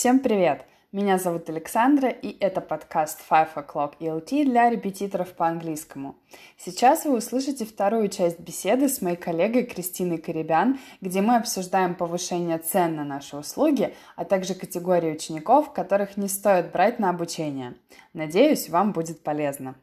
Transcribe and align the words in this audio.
Всем 0.00 0.20
привет! 0.20 0.64
Меня 0.92 1.18
зовут 1.18 1.50
Александра, 1.50 2.08
и 2.08 2.34
это 2.40 2.62
подкаст 2.62 3.20
Five 3.30 3.50
O'Clock 3.54 3.98
ELT 4.00 4.46
для 4.46 4.70
репетиторов 4.70 5.34
по 5.34 5.46
английскому. 5.46 6.16
Сейчас 6.56 7.04
вы 7.04 7.18
услышите 7.18 7.66
вторую 7.66 8.08
часть 8.08 8.40
беседы 8.40 8.88
с 8.88 9.02
моей 9.02 9.18
коллегой 9.18 9.64
Кристиной 9.64 10.16
Коребян, 10.16 10.78
где 11.02 11.20
мы 11.20 11.36
обсуждаем 11.36 11.94
повышение 11.94 12.56
цен 12.56 12.96
на 12.96 13.04
наши 13.04 13.36
услуги, 13.36 13.94
а 14.16 14.24
также 14.24 14.54
категории 14.54 15.12
учеников, 15.12 15.70
которых 15.74 16.16
не 16.16 16.28
стоит 16.28 16.72
брать 16.72 16.98
на 16.98 17.10
обучение. 17.10 17.74
Надеюсь, 18.14 18.70
вам 18.70 18.92
будет 18.92 19.22
полезно. 19.22 19.74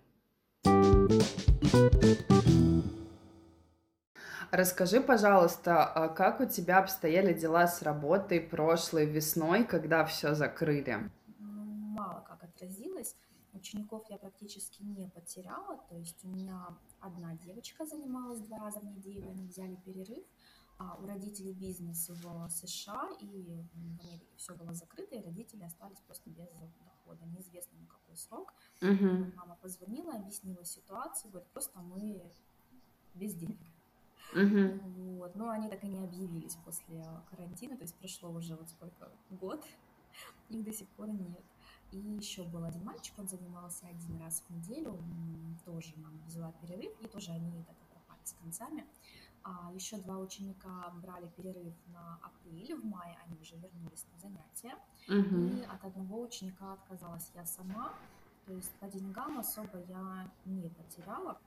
Расскажи, 4.52 5.02
пожалуйста, 5.02 5.86
а 5.86 6.08
как 6.08 6.40
у 6.40 6.46
тебя 6.46 6.80
обстояли 6.80 7.34
дела 7.34 7.68
с 7.68 7.82
работой 7.82 8.40
прошлой 8.40 9.06
весной, 9.06 9.66
когда 9.66 10.06
все 10.06 10.36
закрыли? 10.36 11.12
Ну, 11.38 11.64
мало 11.64 12.22
как 12.22 12.44
отразилось. 12.44 13.16
Учеников 13.54 14.06
я 14.10 14.18
практически 14.18 14.84
не 14.84 15.10
потеряла, 15.10 15.78
то 15.90 15.98
есть 15.98 16.24
у 16.24 16.28
меня 16.28 16.78
одна 17.00 17.34
девочка 17.36 17.86
занималась 17.86 18.40
два 18.40 18.60
раза 18.60 18.80
в 18.80 18.86
неделю, 18.86 19.30
они 19.30 19.48
взяли 19.48 19.76
перерыв, 19.84 20.24
а 20.78 20.96
у 21.02 21.08
родителей 21.08 21.54
бизнес 21.54 22.08
в 22.08 22.50
США 22.50 23.10
и 23.20 23.26
в 23.74 23.78
Америке 23.78 24.28
все 24.36 24.54
было 24.54 24.74
закрыто, 24.74 25.16
и 25.16 25.26
родители 25.26 25.64
остались 25.64 26.00
просто 26.02 26.30
без 26.30 26.48
дохода, 26.86 27.26
неизвестно 27.26 27.80
на 27.80 27.88
какой 27.88 28.16
срок. 28.16 28.54
Угу. 28.82 29.34
Мама 29.36 29.58
позвонила, 29.60 30.14
объяснила 30.14 30.64
ситуацию, 30.64 31.32
говорит, 31.32 31.50
просто 31.50 31.80
мы 31.80 32.32
без 33.16 33.34
денег. 33.34 33.58
Угу. 34.34 35.18
Вот. 35.18 35.36
Но 35.36 35.50
они 35.50 35.70
так 35.70 35.84
и 35.84 35.88
не 35.88 36.04
объявились 36.04 36.56
после 36.66 37.04
карантина, 37.30 37.78
то 37.78 37.84
есть 37.84 37.96
прошло 37.96 38.30
уже 38.32 38.56
вот 38.56 38.70
сколько, 38.70 39.12
год, 39.30 39.66
их 40.50 40.64
до 40.64 40.74
сих 40.74 40.88
пор 40.90 41.10
нет. 41.10 41.44
И 41.92 41.98
еще 41.98 42.44
был 42.44 42.66
один 42.66 42.84
мальчик, 42.84 43.18
он 43.18 43.28
занимался 43.28 43.88
один 43.88 44.20
раз 44.22 44.44
в 44.48 44.54
неделю, 44.54 45.00
тоже 45.66 45.94
мама 45.98 46.20
взяла 46.26 46.52
перерыв, 46.62 46.92
и 47.02 47.08
тоже 47.08 47.32
они 47.32 47.64
так 47.64 47.76
и 47.76 47.86
пропали 47.92 48.20
с 48.26 48.34
концами. 48.34 48.86
А 49.44 49.72
еще 49.74 49.98
два 49.98 50.18
ученика 50.18 50.94
брали 51.02 51.28
перерыв 51.38 51.74
на 51.94 52.20
апрель, 52.22 52.76
в 52.76 52.84
мае 52.84 53.18
они 53.26 53.40
уже 53.40 53.56
вернулись 53.56 54.06
на 54.12 54.20
занятия. 54.20 54.76
Угу. 55.08 55.56
И 55.56 55.64
от 55.64 55.86
одного 55.86 56.22
ученика 56.22 56.74
отказалась 56.74 57.32
я 57.34 57.46
сама, 57.46 57.94
то 58.46 58.54
есть 58.54 58.72
по 58.80 58.88
деньгам 58.88 59.40
особо 59.40 59.80
я 59.88 60.30
не 60.46 60.70
потеряла, 60.70 61.40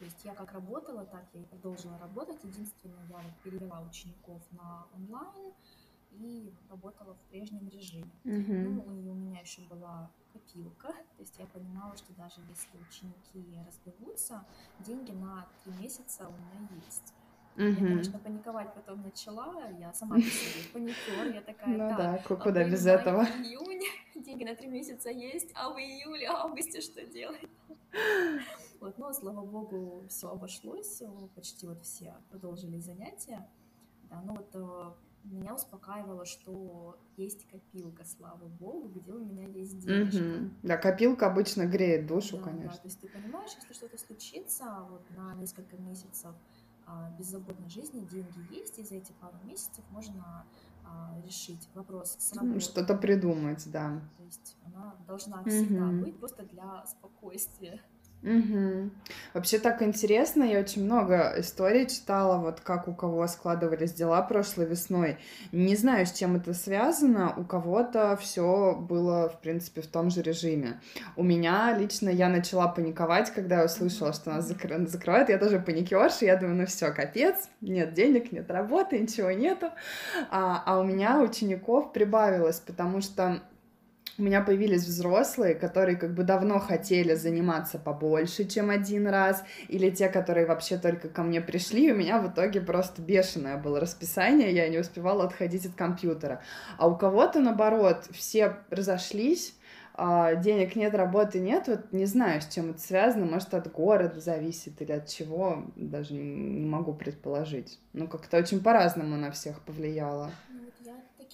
то 0.00 0.06
есть 0.06 0.24
я 0.24 0.34
как 0.34 0.50
работала, 0.52 1.04
так 1.04 1.26
я 1.34 1.42
и 1.42 1.44
продолжила 1.44 1.98
работать. 1.98 2.42
Единственное, 2.42 3.06
я 3.10 3.18
вот 3.18 3.34
перевела 3.44 3.82
учеников 3.82 4.40
на 4.52 4.86
онлайн 4.96 5.52
и 6.12 6.50
работала 6.70 7.14
в 7.14 7.20
прежнем 7.30 7.68
режиме. 7.68 8.10
Угу. 8.24 8.52
Ну, 8.54 8.94
и 8.94 9.10
у 9.10 9.14
меня 9.14 9.40
еще 9.40 9.60
была 9.68 10.10
копилка, 10.32 10.88
то 10.88 11.20
есть 11.20 11.38
я 11.38 11.44
понимала, 11.44 11.94
что 11.98 12.14
даже 12.14 12.40
если 12.48 12.78
ученики 12.78 13.58
разбегутся, 13.66 14.42
деньги 14.78 15.10
на 15.10 15.46
три 15.62 15.74
месяца 15.74 16.28
у 16.28 16.32
меня 16.32 16.66
есть. 16.86 17.12
Угу. 17.56 17.66
Я, 17.66 17.74
конечно, 17.76 18.18
паниковать 18.20 18.72
потом 18.72 19.02
начала, 19.02 19.68
я 19.78 19.92
сама 19.92 20.14
по 20.16 20.22
себе 20.22 20.64
паникер, 20.72 21.34
я 21.34 21.42
такая, 21.42 21.68
Ну 21.68 21.76
да, 21.76 22.18
куда 22.22 22.64
без 22.64 22.86
этого? 22.86 23.24
июнь, 23.24 23.82
деньги 24.22 24.44
на 24.44 24.54
три 24.54 24.68
месяца 24.68 25.10
есть, 25.10 25.50
а 25.54 25.70
в 25.70 25.78
июле, 25.78 26.28
августе 26.28 26.80
что 26.80 27.04
делать? 27.06 27.48
Вот, 28.80 28.96
но, 28.98 29.12
слава 29.12 29.44
богу, 29.44 30.04
все 30.08 30.30
обошлось, 30.30 31.02
почти 31.34 31.66
вот 31.66 31.82
все 31.82 32.14
продолжили 32.30 32.78
занятия. 32.78 33.48
Да, 34.04 34.22
но 34.22 34.34
вот 34.34 34.50
э, 34.54 34.92
меня 35.24 35.54
успокаивало, 35.54 36.24
что 36.24 36.98
есть 37.16 37.46
копилка, 37.48 38.04
слава 38.04 38.44
богу, 38.46 38.88
где 38.88 39.12
у 39.12 39.18
меня 39.18 39.46
есть 39.46 39.78
денежка. 39.78 40.18
Угу. 40.18 40.50
Да, 40.62 40.76
копилка 40.76 41.26
обычно 41.26 41.66
греет 41.66 42.06
душу, 42.06 42.38
Да, 42.38 42.44
конечно. 42.44 42.70
да, 42.70 42.76
то 42.76 42.88
есть 42.88 43.00
ты 43.00 43.08
понимаешь, 43.08 43.50
если 43.56 43.72
что-то 43.74 43.98
случится 43.98 44.86
вот 44.88 45.02
на 45.16 45.34
несколько 45.34 45.76
месяцев 45.76 46.34
а, 46.86 47.10
беззаботной 47.18 47.68
жизни, 47.68 48.00
деньги 48.06 48.54
есть, 48.54 48.78
и 48.78 48.82
за 48.82 48.96
эти 48.96 49.12
пару 49.20 49.36
месяцев 49.44 49.84
можно 49.90 50.24
а, 50.24 50.44
решить 51.24 51.68
вопрос 51.74 52.16
с 52.18 52.32
работой. 52.32 52.60
Что-то 52.60 52.94
придумать, 52.94 53.70
да. 53.70 54.00
То 54.18 54.24
есть 54.24 54.56
она 54.64 54.94
должна 55.06 55.42
всегда 55.44 55.86
Угу. 55.88 56.00
быть 56.04 56.18
просто 56.18 56.42
для 56.44 56.86
спокойствия. 56.86 57.80
Угу. 58.22 58.90
Вообще 59.32 59.58
так 59.58 59.80
интересно, 59.80 60.42
я 60.42 60.60
очень 60.60 60.84
много 60.84 61.34
историй 61.38 61.86
читала, 61.86 62.36
вот 62.36 62.60
как 62.60 62.86
у 62.86 62.94
кого 62.94 63.26
складывались 63.26 63.94
дела 63.94 64.20
прошлой 64.20 64.66
весной. 64.66 65.16
Не 65.52 65.74
знаю, 65.74 66.04
с 66.04 66.12
чем 66.12 66.36
это 66.36 66.52
связано, 66.52 67.34
у 67.36 67.44
кого-то 67.44 68.18
все 68.20 68.74
было, 68.74 69.30
в 69.30 69.40
принципе, 69.40 69.80
в 69.80 69.86
том 69.86 70.10
же 70.10 70.20
режиме. 70.20 70.80
У 71.16 71.22
меня 71.22 71.74
лично 71.78 72.10
я 72.10 72.28
начала 72.28 72.68
паниковать, 72.68 73.30
когда 73.30 73.60
я 73.60 73.64
услышала, 73.64 74.12
что 74.12 74.30
нас 74.30 74.50
закры- 74.50 74.86
закрывают. 74.86 75.30
Я 75.30 75.38
тоже 75.38 75.58
паникерша, 75.58 76.26
я 76.26 76.36
думаю, 76.36 76.56
ну 76.58 76.66
все, 76.66 76.90
капец, 76.90 77.48
нет 77.62 77.94
денег, 77.94 78.32
нет 78.32 78.50
работы, 78.50 78.98
ничего 78.98 79.30
нету. 79.30 79.70
А, 80.30 80.62
а 80.66 80.78
у 80.78 80.84
меня 80.84 81.20
учеников 81.20 81.94
прибавилось, 81.94 82.60
потому 82.60 83.00
что 83.00 83.40
у 84.20 84.22
меня 84.22 84.42
появились 84.42 84.84
взрослые, 84.84 85.54
которые 85.54 85.96
как 85.96 86.14
бы 86.14 86.22
давно 86.22 86.58
хотели 86.58 87.14
заниматься 87.14 87.78
побольше, 87.78 88.44
чем 88.44 88.70
один 88.70 89.08
раз, 89.08 89.42
или 89.68 89.90
те, 89.90 90.08
которые 90.08 90.46
вообще 90.46 90.76
только 90.76 91.08
ко 91.08 91.22
мне 91.22 91.40
пришли, 91.40 91.90
у 91.90 91.96
меня 91.96 92.20
в 92.20 92.30
итоге 92.30 92.60
просто 92.60 93.00
бешеное 93.00 93.56
было 93.56 93.80
расписание, 93.80 94.52
я 94.52 94.68
не 94.68 94.78
успевала 94.78 95.24
отходить 95.24 95.64
от 95.66 95.74
компьютера. 95.74 96.42
А 96.76 96.86
у 96.86 96.96
кого-то, 96.96 97.40
наоборот, 97.40 98.04
все 98.12 98.56
разошлись, 98.70 99.54
а, 99.94 100.34
денег 100.34 100.76
нет, 100.76 100.94
работы 100.94 101.40
нет, 101.40 101.64
вот 101.66 101.92
не 101.92 102.06
знаю, 102.06 102.40
с 102.40 102.46
чем 102.46 102.70
это 102.70 102.80
связано, 102.80 103.26
может, 103.26 103.52
от 103.54 103.72
города 103.72 104.20
зависит 104.20 104.80
или 104.80 104.92
от 104.92 105.08
чего, 105.08 105.64
даже 105.76 106.14
не 106.14 106.66
могу 106.66 106.92
предположить. 106.94 107.78
Ну, 107.92 108.06
как-то 108.06 108.38
очень 108.38 108.62
по-разному 108.62 109.16
на 109.16 109.30
всех 109.30 109.60
повлияло. 109.60 110.30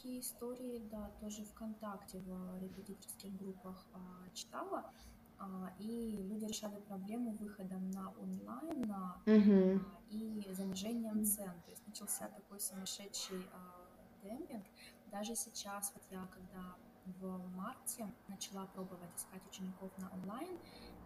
Такие 0.06 0.20
истории, 0.20 0.88
да, 0.88 1.10
тоже 1.20 1.42
ВКонтакте 1.42 2.20
в 2.20 2.58
репетиторских 2.60 3.34
группах 3.36 3.84
а, 3.92 4.30
читала, 4.34 4.92
а, 5.36 5.74
и 5.80 6.16
люди 6.30 6.44
решали 6.44 6.78
проблему 6.82 7.32
выходом 7.32 7.90
на 7.90 8.12
онлайн 8.12 8.82
на, 8.82 9.20
Угу. 9.26 9.80
а, 9.84 10.00
и 10.08 10.46
занижением 10.52 11.24
цен. 11.24 11.60
То 11.64 11.70
есть 11.72 11.84
начался 11.88 12.28
такой 12.28 12.60
сумасшедший 12.60 13.48
а, 13.52 13.84
демпинг. 14.22 14.64
Даже 15.10 15.34
сейчас, 15.34 15.92
вот 15.92 16.04
я 16.12 16.24
когда 16.32 16.76
в 17.18 17.56
марте 17.56 18.06
начала 18.28 18.66
пробовать 18.66 19.10
искать 19.16 19.44
учеников 19.48 19.90
на 19.98 20.08
онлайн, 20.10 20.56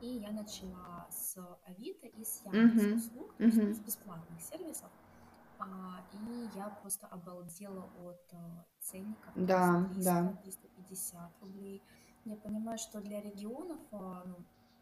и 0.03 0.09
я 0.09 0.31
начала 0.31 1.07
с 1.11 1.39
Авито 1.65 2.07
и 2.07 2.23
с 2.23 2.43
Яндекс 2.45 2.83
Мгм. 2.83 2.95
услуг, 2.97 3.35
то 3.39 3.45
есть 3.45 3.79
с 3.79 3.81
бесплатных 3.81 4.43
сервисов. 4.43 4.91
А, 5.61 6.01
и 6.13 6.49
я 6.57 6.69
просто 6.83 7.07
обалдела 7.09 7.85
от 8.05 8.21
э, 8.33 8.37
ценников, 8.81 9.33
Да, 9.37 9.89
есть 9.95 10.05
да. 10.05 10.35
300-350 10.45 11.31
рублей. 11.43 11.83
Я 12.25 12.37
понимаю, 12.37 12.79
что 12.79 13.01
для 13.01 13.21
регионов 13.21 13.79
а, 13.93 14.23
ну, 14.27 14.37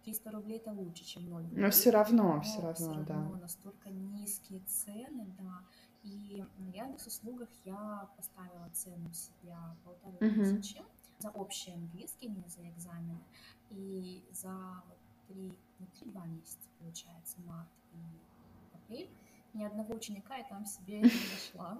300 0.05 0.31
рублей 0.31 0.59
это 0.59 0.71
лучше, 0.73 1.05
чем 1.05 1.29
0 1.29 1.43
Но 1.53 1.71
все 1.71 1.91
рублей, 1.91 1.93
равно, 1.93 2.41
все 2.43 2.63
но 2.63 2.75
все 2.75 2.87
равно, 2.87 3.05
да. 3.05 3.15
равно 3.15 3.37
настолько 3.37 3.91
низкие 3.91 4.61
цены, 4.61 5.27
да. 5.39 5.61
И 6.05 6.45
в 6.59 6.69
Яндекс 6.73 7.07
услугах 7.09 7.49
я 7.65 8.09
поставила 8.17 8.69
цену 8.73 9.13
себя 9.13 9.77
полторы 9.85 10.17
Мгм. 10.21 10.45
тысячи 10.61 10.83
за 11.19 11.31
общий 11.31 11.73
английский, 11.73 12.29
не 12.29 12.49
за 12.49 12.69
экзамены, 12.69 13.19
и 13.71 14.25
за 14.31 14.83
три, 15.27 15.53
ну, 15.81 15.87
три, 15.99 16.11
два 16.11 16.25
месяца, 16.27 16.69
получается, 16.79 17.37
март 17.41 17.69
и 17.93 18.77
апрель, 18.77 19.11
ни 19.59 19.65
одного 19.65 19.95
ученика 19.95 20.37
я 20.37 20.45
там 20.45 20.65
себе 20.65 21.01
не 21.01 21.11
нашла. 21.33 21.79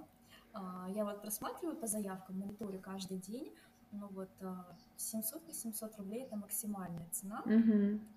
А, 0.53 0.87
Я 0.91 1.05
вот 1.05 1.23
просматриваю 1.23 1.77
по 1.77 1.87
заявкам, 1.87 2.39
мониторю 2.41 2.81
каждый 2.81 3.19
день, 3.19 3.55
ну 3.93 4.09
вот 4.09 4.31
а, 4.43 4.77
700-800 4.97 5.97
рублей 5.99 6.25
это 6.25 6.37
максимальная 6.37 7.09
цена, 7.11 7.43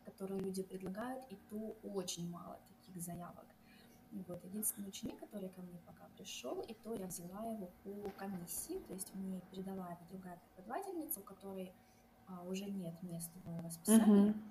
которую 0.05 0.41
люди 0.41 0.63
предлагают, 0.63 1.23
и 1.29 1.35
то 1.49 1.77
очень 1.83 2.29
мало 2.29 2.59
таких 2.67 3.01
заявок. 3.01 3.45
Вот 4.27 4.43
единственный 4.43 4.89
ученик, 4.89 5.19
который 5.19 5.49
ко 5.49 5.61
мне 5.61 5.79
пока 5.85 6.05
пришел, 6.17 6.59
и 6.61 6.73
то 6.73 6.93
я 6.93 7.05
взяла 7.07 7.45
его 7.45 7.69
по 7.83 8.09
комиссии, 8.17 8.79
то 8.87 8.93
есть 8.93 9.13
мне 9.15 9.39
передала 9.51 9.97
другая 10.09 10.37
преподавательница, 10.55 11.19
у 11.21 11.23
которой 11.23 11.71
а, 12.27 12.41
уже 12.43 12.65
нет 12.65 13.01
места 13.03 13.37
в 13.45 13.63
расписании, 13.63 14.29
Мгм. 14.31 14.41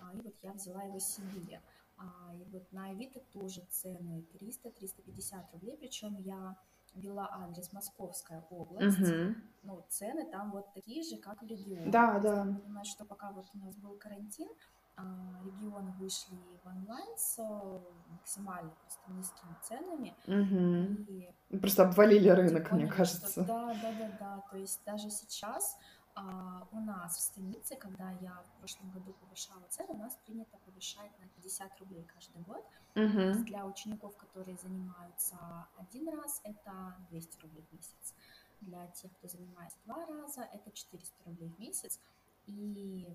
а, 0.00 0.12
и 0.14 0.20
вот 0.22 0.34
я 0.42 0.52
взяла 0.52 0.82
его 0.84 0.98
себе. 0.98 1.60
А, 2.00 2.34
и 2.34 2.44
вот 2.44 2.72
на 2.72 2.86
Авито 2.90 3.20
тоже 3.32 3.60
цены 3.68 4.24
300-350 4.32 5.52
рублей, 5.52 5.76
причем 5.76 6.16
я 6.16 6.56
ввела 6.94 7.28
адрес 7.30 7.72
Московская 7.72 8.44
область, 8.50 8.98
Мгм. 8.98 9.36
ну, 9.62 9.84
цены 9.88 10.28
там 10.30 10.50
вот 10.50 10.72
такие 10.72 11.02
же, 11.04 11.18
как 11.18 11.42
в 11.42 11.46
регионе. 11.46 11.90
Да, 11.90 12.14
есть 12.14 12.22
да. 12.24 12.44
надо 12.44 12.58
понимать, 12.60 12.86
что 12.86 13.04
пока 13.04 13.30
вот 13.32 13.46
у 13.54 13.58
нас 13.58 13.76
был 13.76 13.96
карантин, 13.98 14.48
а, 14.96 15.40
регионы 15.44 15.92
вышли 15.92 16.36
в 16.62 16.66
онлайн 16.66 17.16
с 17.16 17.38
э, 17.38 17.80
максимально 18.08 18.70
просто 18.82 19.10
низкими 19.12 19.54
ценами. 19.62 20.16
Мгм. 20.26 21.04
И 21.08 21.58
Просто 21.60 21.84
обвалили 21.88 22.28
рынок, 22.28 22.70
мне 22.72 22.86
поняли, 22.86 22.86
что 22.88 22.96
кажется. 22.96 23.44
да, 23.44 23.74
да, 23.74 23.92
да, 23.92 24.16
да, 24.18 24.44
то 24.50 24.56
есть 24.56 24.82
даже 24.84 25.10
сейчас 25.10 25.76
у 26.72 26.80
нас 26.80 27.16
в 27.16 27.20
станице, 27.20 27.76
когда 27.76 28.10
я 28.20 28.42
в 28.42 28.58
прошлом 28.58 28.90
году 28.90 29.12
повышала 29.14 29.66
цену, 29.68 29.94
у 29.94 29.98
нас 29.98 30.16
принято 30.24 30.58
повышать 30.58 31.10
на 31.18 31.28
50 31.28 31.78
рублей 31.80 32.04
каждый 32.04 32.42
год. 32.42 32.64
Мгм. 32.94 33.44
для 33.44 33.64
учеников, 33.66 34.16
которые 34.16 34.56
занимаются 34.56 35.36
один 35.76 36.08
раз, 36.08 36.40
это 36.42 36.96
200 37.10 37.40
рублей 37.42 37.64
в 37.70 37.72
месяц. 37.72 38.14
Для 38.60 38.86
тех, 38.88 39.12
кто 39.12 39.28
занимается 39.28 39.78
два 39.84 40.04
раза, 40.06 40.42
это 40.42 40.70
400 40.72 41.24
рублей 41.24 41.50
в 41.50 41.58
месяц. 41.58 42.00
И 42.46 43.06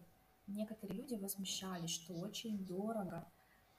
некоторые 0.48 1.02
люди 1.02 1.16
возмущались, 1.16 1.90
что 1.90 2.14
очень 2.14 2.66
дорого. 2.66 3.28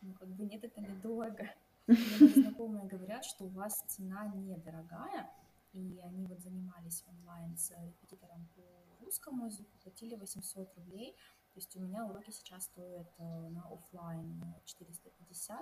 Ну, 0.02 0.12
как 0.14 0.28
бы 0.28 0.44
нет, 0.44 0.64
это 0.64 0.80
недорого. 0.80 1.48
Мне 1.86 2.28
знакомые 2.28 2.86
говорят, 2.86 3.24
что 3.24 3.44
у 3.44 3.48
вас 3.48 3.72
цена 3.86 4.26
недорогая, 4.26 5.30
и 5.72 6.00
они 6.04 6.26
вот 6.26 6.40
занимались 6.40 7.04
онлайн 7.08 7.56
с 7.56 7.70
репетитором 7.70 8.46
по 8.54 8.75
русскому 9.06 9.46
языку, 9.46 9.70
платили 9.82 10.16
800 10.16 10.74
рублей. 10.76 11.16
То 11.54 11.60
есть 11.60 11.74
у 11.76 11.80
меня 11.80 12.04
уроки 12.04 12.30
сейчас 12.30 12.64
стоят 12.64 13.08
э, 13.18 13.48
на 13.48 13.62
офлайн 13.72 14.44
450. 14.66 15.58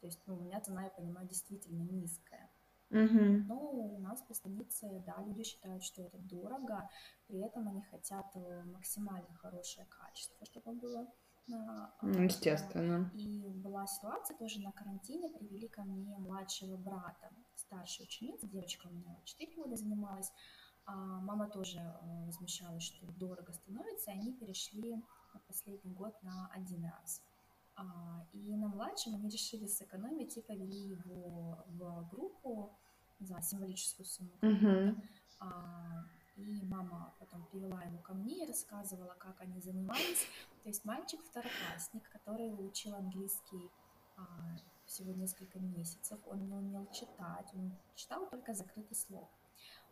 То 0.00 0.06
есть 0.06 0.20
ну, 0.26 0.36
у 0.36 0.40
меня 0.40 0.60
цена, 0.60 0.84
я 0.84 0.90
понимаю, 0.90 1.28
действительно 1.28 1.82
низкая. 1.82 2.50
Мгм. 2.90 3.46
Но 3.48 3.58
у 3.58 3.98
нас 3.98 4.22
по 4.22 4.34
станице, 4.34 5.02
да, 5.06 5.16
люди 5.26 5.42
считают, 5.42 5.82
что 5.82 6.02
это 6.02 6.18
дорого, 6.18 6.88
при 7.26 7.40
этом 7.40 7.68
они 7.68 7.82
хотят 7.82 8.26
э, 8.34 8.64
максимально 8.64 9.34
хорошее 9.34 9.86
качество, 9.86 10.46
чтобы 10.46 10.72
было. 10.72 11.00
А, 11.52 11.92
Ну, 12.02 12.10
а, 12.10 12.14
да. 12.14 12.22
Естественно. 12.22 13.10
И 13.14 13.48
была 13.48 13.86
ситуация 13.86 14.36
тоже 14.36 14.60
на 14.60 14.72
карантине, 14.72 15.28
привели 15.28 15.68
ко 15.68 15.82
мне 15.82 16.16
младшего 16.16 16.76
брата, 16.76 17.30
старшей 17.54 18.04
ученицы, 18.04 18.46
девочка 18.46 18.86
у 18.86 18.92
меня 18.92 19.20
4 19.24 19.54
года 19.56 19.76
занималась, 19.76 20.32
мама 20.92 21.48
тоже 21.48 21.78
э, 21.78 22.24
возмущалась, 22.26 22.82
что 22.82 23.06
дорого 23.12 23.52
становится, 23.52 24.10
и 24.10 24.14
они 24.14 24.32
перешли 24.32 24.94
на 25.32 25.40
последний 25.46 25.92
год 25.92 26.14
на 26.22 26.48
один 26.52 26.84
раз. 26.84 27.22
А, 27.76 28.26
И 28.32 28.54
на 28.56 28.68
младшем 28.68 29.14
они 29.14 29.28
решили 29.28 29.66
сэкономить 29.66 30.36
и 30.36 30.42
повели 30.42 30.88
его 30.88 31.64
в 31.66 32.08
группу 32.10 32.76
за 33.20 33.40
символическую 33.42 34.06
сумму. 34.06 34.32
А, 35.40 36.04
И 36.36 36.62
мама 36.66 37.14
потом 37.18 37.44
привела 37.46 37.82
его 37.82 37.98
ко 37.98 38.12
мне 38.14 38.44
и 38.44 38.46
рассказывала, 38.46 39.14
как 39.18 39.40
они 39.40 39.60
занимались. 39.60 40.26
То 40.62 40.68
есть 40.68 40.84
мальчик 40.84 41.20
второклассник, 41.24 42.08
который 42.10 42.52
учил 42.66 42.94
английский 42.94 43.70
а, 44.16 44.22
всего 44.86 45.12
несколько 45.12 45.58
месяцев, 45.58 46.18
он 46.26 46.46
не 46.46 46.54
умел 46.54 46.86
читать, 46.92 47.50
он 47.54 47.72
читал 47.94 48.28
только 48.28 48.52
закрытый 48.54 48.96
слог. 48.96 49.28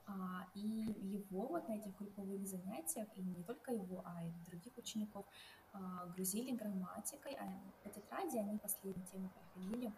А, 0.07 0.47
И 0.55 0.61
его 0.61 1.47
вот 1.47 1.69
на 1.69 1.75
этих 1.75 1.97
групповых 1.97 2.47
занятиях, 2.47 3.09
и 3.17 3.23
не 3.23 3.43
только 3.45 3.73
его, 3.73 4.03
а 4.05 4.25
и 4.25 4.31
других 4.51 4.77
учеников, 4.77 5.25
а, 5.73 6.07
грузили 6.07 6.55
грамматикой. 6.57 7.35
А 7.35 7.47
По 7.83 7.91
тетради 7.91 8.39
они 8.39 8.59
последние 8.59 9.07
темы 9.07 9.29
проходили 9.29 9.93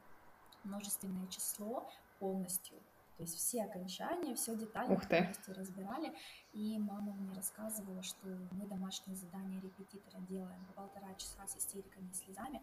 множественное 0.65 1.27
число 1.29 1.89
полностью. 2.19 2.79
То 3.17 3.23
есть 3.23 3.37
все 3.37 3.63
окончания, 3.63 4.35
все 4.35 4.57
детали 4.57 4.97
полностью 4.97 5.55
разбирали. 5.55 6.13
И 6.53 6.79
мама 6.79 7.13
мне 7.13 7.33
рассказывала, 7.33 8.03
что 8.03 8.27
мы 8.51 8.67
домашние 8.67 9.17
задания 9.17 9.61
репетитора 9.61 10.21
делаем 10.23 10.65
по 10.67 10.73
полтора 10.83 11.15
часа 11.15 11.47
с 11.47 11.57
истериками 11.57 12.11
и 12.11 12.15
слезами. 12.15 12.63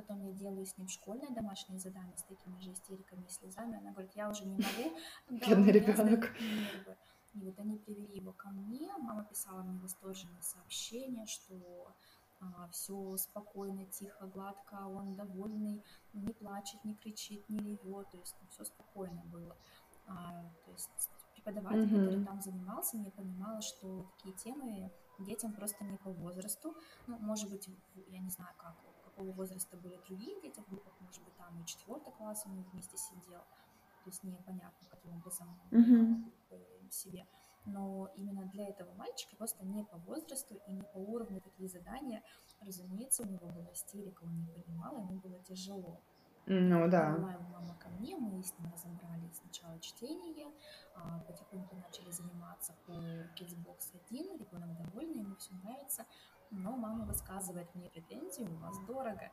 Потом 0.00 0.22
я 0.26 0.32
делаю 0.32 0.64
с 0.64 0.78
ним 0.78 0.88
школьное 0.88 1.28
домашнее 1.30 1.78
задание 1.78 2.16
с 2.16 2.22
такими 2.22 2.58
же 2.58 2.72
истериками 2.72 3.26
и 3.26 3.28
слезами. 3.28 3.76
Она 3.76 3.90
говорит, 3.90 4.12
я 4.14 4.30
уже 4.30 4.46
не 4.46 4.56
могу, 4.56 4.96
Бедный 5.30 5.72
ребенок. 5.72 6.32
И 7.34 7.44
вот 7.44 7.58
они 7.58 7.76
привели 7.76 8.16
его 8.16 8.32
ко 8.32 8.48
мне, 8.48 8.90
мама 8.96 9.24
писала 9.24 9.62
мне 9.62 9.78
восторженные 9.78 10.42
сообщения, 10.42 11.26
что 11.26 11.94
все 12.72 13.16
спокойно, 13.18 13.84
тихо, 13.84 14.26
гладко, 14.26 14.86
он 14.86 15.14
довольный, 15.14 15.84
не 16.14 16.32
плачет, 16.32 16.82
не 16.84 16.94
кричит, 16.94 17.46
не 17.50 17.58
ревет, 17.58 18.10
то 18.10 18.18
есть 18.18 18.34
все 18.48 18.64
спокойно 18.64 19.22
было. 19.26 19.54
А, 20.06 20.50
то 20.64 20.72
есть 20.72 21.10
преподаватель, 21.34 21.90
который 21.90 22.16
Мгм. 22.16 22.24
там 22.24 22.40
занимался, 22.40 22.96
не 22.96 23.10
понимала, 23.10 23.60
что 23.60 24.10
такие 24.16 24.34
темы 24.36 24.90
детям 25.18 25.52
просто 25.52 25.84
не 25.84 25.98
по 25.98 26.10
возрасту. 26.10 26.74
Ну, 27.06 27.18
может 27.18 27.50
быть, 27.50 27.68
я 28.08 28.18
не 28.18 28.30
знаю, 28.30 28.54
как, 28.56 28.74
какого 29.10 29.32
возраста 29.32 29.76
были 29.76 29.96
другие 30.06 30.40
дети 30.40 30.60
в 30.60 30.68
группах, 30.68 30.92
может 31.00 31.22
быть, 31.22 31.36
там 31.36 31.60
и 31.60 31.66
четвертый 31.66 32.12
класс 32.12 32.46
них 32.46 32.66
вместе 32.72 32.96
сидел, 32.96 33.40
то 34.04 34.10
есть 34.10 34.22
непонятно, 34.24 34.88
каким 34.88 35.14
образом 35.14 35.48
он 35.72 36.22
группы 36.48 36.66
себе. 36.90 37.26
Но 37.66 38.10
именно 38.16 38.46
для 38.46 38.68
этого 38.68 38.92
мальчика 38.94 39.36
просто 39.36 39.64
не 39.64 39.84
по 39.84 39.98
возрасту 39.98 40.60
и 40.66 40.72
не 40.72 40.82
по 40.82 40.98
уровню 40.98 41.40
такие 41.40 41.68
задания, 41.68 42.22
разумеется, 42.60 43.22
у 43.22 43.26
него 43.26 43.46
была 43.48 43.72
истерика, 43.72 44.24
он 44.24 44.40
не 44.40 44.46
понимал, 44.48 44.96
ему 44.96 45.20
было 45.20 45.38
тяжело. 45.44 46.00
Ну 46.46 46.88
да. 46.88 47.10
Его 47.10 47.28
мама 47.28 47.76
ко 47.78 47.88
мне, 47.90 48.16
мы 48.16 48.42
с 48.42 48.58
ним 48.58 48.72
разобрали 48.72 49.30
сначала 49.32 49.78
чтение, 49.78 50.50
а, 50.96 51.20
потихоньку 51.20 51.76
начали 51.76 52.10
заниматься 52.10 52.29
по 52.86 52.92
Kidsbox 52.92 53.92
1, 54.10 54.38
ребенок 54.38 54.76
довольный, 54.76 55.20
ему 55.22 55.36
все 55.36 55.54
нравится, 55.62 56.04
но 56.50 56.76
мама 56.76 57.04
высказывает 57.06 57.74
мне 57.74 57.88
претензии, 57.90 58.42
у 58.42 58.56
вас 58.56 58.78
дорого. 58.86 59.30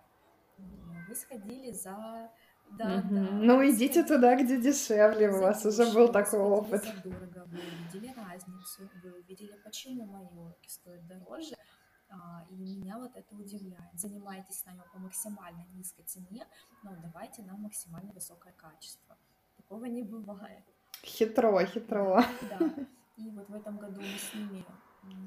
М, 0.57 1.06
Вы 1.07 1.15
сходили 1.15 1.71
за... 1.71 2.31
Да, 2.71 2.97
Мгм. 2.97 3.15
да, 3.15 3.21
Ну, 3.31 3.69
идите 3.69 4.03
сходили 4.03 4.07
туда, 4.07 4.35
где 4.44 4.59
дешевле. 4.62 5.29
У 5.31 5.39
вас 5.41 5.65
уже 5.65 5.85
был 5.94 6.12
такой 6.12 6.39
опыт. 6.39 6.83
за 6.83 7.01
дорого, 7.03 7.45
вы 7.47 7.59
увидели 7.59 8.13
разницу, 8.13 8.89
вы 9.03 9.13
увидели, 9.13 9.56
почему 9.63 10.06
мои 10.06 10.25
уроки 10.25 10.68
стоят 10.68 11.07
дороже, 11.07 11.56
а, 12.09 12.45
и 12.50 12.56
меня 12.56 12.97
вот 12.97 13.15
это 13.15 13.35
удивляет. 13.35 13.94
Занимайтесь 13.94 14.59
с 14.59 14.65
нами 14.65 14.81
по 14.91 15.00
максимально 15.00 15.65
низкой 15.75 16.03
цене, 16.03 16.45
но 16.83 16.91
давайте 17.01 17.44
нам 17.44 17.62
максимально 17.62 18.12
высокое 18.13 18.53
качество. 18.53 19.15
Такого 19.56 19.85
не 19.85 20.03
бывает. 20.03 20.63
Хитро, 21.03 21.63
хитро. 21.65 22.21
Да, 22.50 22.57
да. 22.59 22.85
И 23.18 23.30
вот 23.31 23.50
в 23.50 23.54
этом 23.54 23.78
году 23.78 24.00
мы 24.00 24.18
с 24.18 24.34
ними 24.34 24.64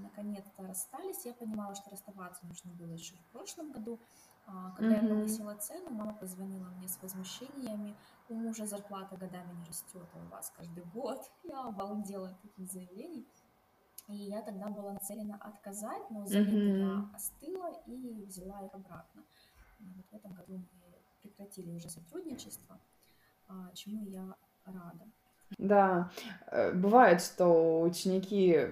наконец-то 0.03 0.67
расстались. 0.67 1.25
Я 1.25 1.35
понимала, 1.35 1.75
что 1.75 1.91
расставаться 1.91 2.47
нужно 2.47 2.73
было 2.75 2.93
еще 2.93 3.17
в 3.17 3.25
прошлом 3.33 3.73
году. 3.73 3.99
А, 4.47 4.71
Когда 4.73 4.97
я 4.97 5.03
Мгм. 5.03 5.09
повысила 5.11 5.55
цену, 5.57 5.91
мама 5.91 6.15
позвонила 6.15 6.69
мне 6.71 6.89
с 6.89 7.01
возмущениями. 7.03 7.97
У 8.29 8.35
мужа 8.35 8.67
зарплата 8.67 9.17
годами 9.17 9.53
не 9.55 9.64
растет, 9.67 10.09
а 10.14 10.19
у 10.19 10.29
вас 10.29 10.50
каждый 10.57 10.85
год. 10.85 11.19
Я 11.45 11.64
обалдела 11.64 12.31
от 12.31 12.41
таких 12.41 12.71
заявлений. 12.71 13.26
И 14.09 14.17
я 14.17 14.43
тогда 14.43 14.69
была 14.69 14.93
нацелена 14.95 15.37
отказать, 15.37 16.11
но 16.11 16.26
за 16.26 16.41
лето 16.41 16.76
я 16.79 17.11
остыла 17.14 17.71
и 17.87 18.25
взяла 18.25 18.61
их 18.62 18.75
обратно. 18.75 19.23
И 19.79 19.85
вот 19.95 20.07
в 20.11 20.14
этом 20.14 20.33
году 20.33 20.59
мы 20.59 21.03
прекратили 21.23 21.71
уже 21.71 21.88
сотрудничество, 21.88 22.81
а, 23.49 23.71
чему 23.73 24.05
я 24.07 24.35
рада. 24.64 25.07
Да, 25.61 26.11
э, 26.50 26.73
бывает, 26.73 27.21
что 27.21 27.83
ученики 27.83 28.69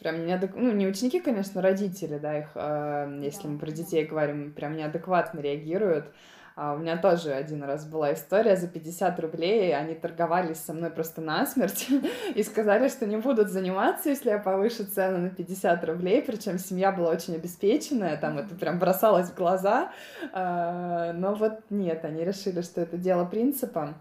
прям 0.00 0.24
неадек... 0.24 0.52
ну, 0.54 0.72
не 0.72 0.86
ученики, 0.86 1.20
конечно, 1.20 1.60
родители, 1.60 2.16
да, 2.18 2.38
их, 2.38 2.48
э, 2.54 3.20
если 3.22 3.42
Да, 3.42 3.48
мы 3.50 3.58
про 3.58 3.70
детей 3.70 4.06
говорим, 4.06 4.52
прям 4.52 4.74
неадекватно 4.74 5.40
реагируют. 5.40 6.06
А 6.56 6.72
у 6.72 6.78
меня 6.78 6.96
тоже 6.96 7.32
один 7.34 7.62
раз 7.62 7.86
была 7.86 8.14
история 8.14 8.56
за 8.56 8.68
50 8.68 9.20
рублей, 9.20 9.76
они 9.76 9.94
торговались 9.94 10.56
со 10.56 10.72
мной 10.72 10.90
просто 10.90 11.20
насмерть 11.20 11.86
и 12.34 12.42
сказали, 12.42 12.88
что 12.88 13.06
не 13.06 13.18
будут 13.18 13.50
заниматься, 13.50 14.08
если 14.08 14.30
я 14.30 14.38
повышу 14.38 14.86
цену 14.86 15.18
на 15.18 15.28
50 15.28 15.84
рублей, 15.84 16.22
причем 16.22 16.58
семья 16.58 16.90
была 16.90 17.10
очень 17.10 17.34
обеспеченная, 17.34 18.16
там 18.16 18.38
это 18.38 18.54
прям 18.54 18.78
бросалось 18.78 19.28
в 19.28 19.36
глаза, 19.36 19.92
А, 20.32 21.12
но 21.12 21.34
вот 21.34 21.60
нет, 21.68 22.04
они 22.06 22.24
решили, 22.24 22.62
что 22.62 22.80
это 22.80 22.96
дело 22.96 23.26
принципа. 23.26 23.94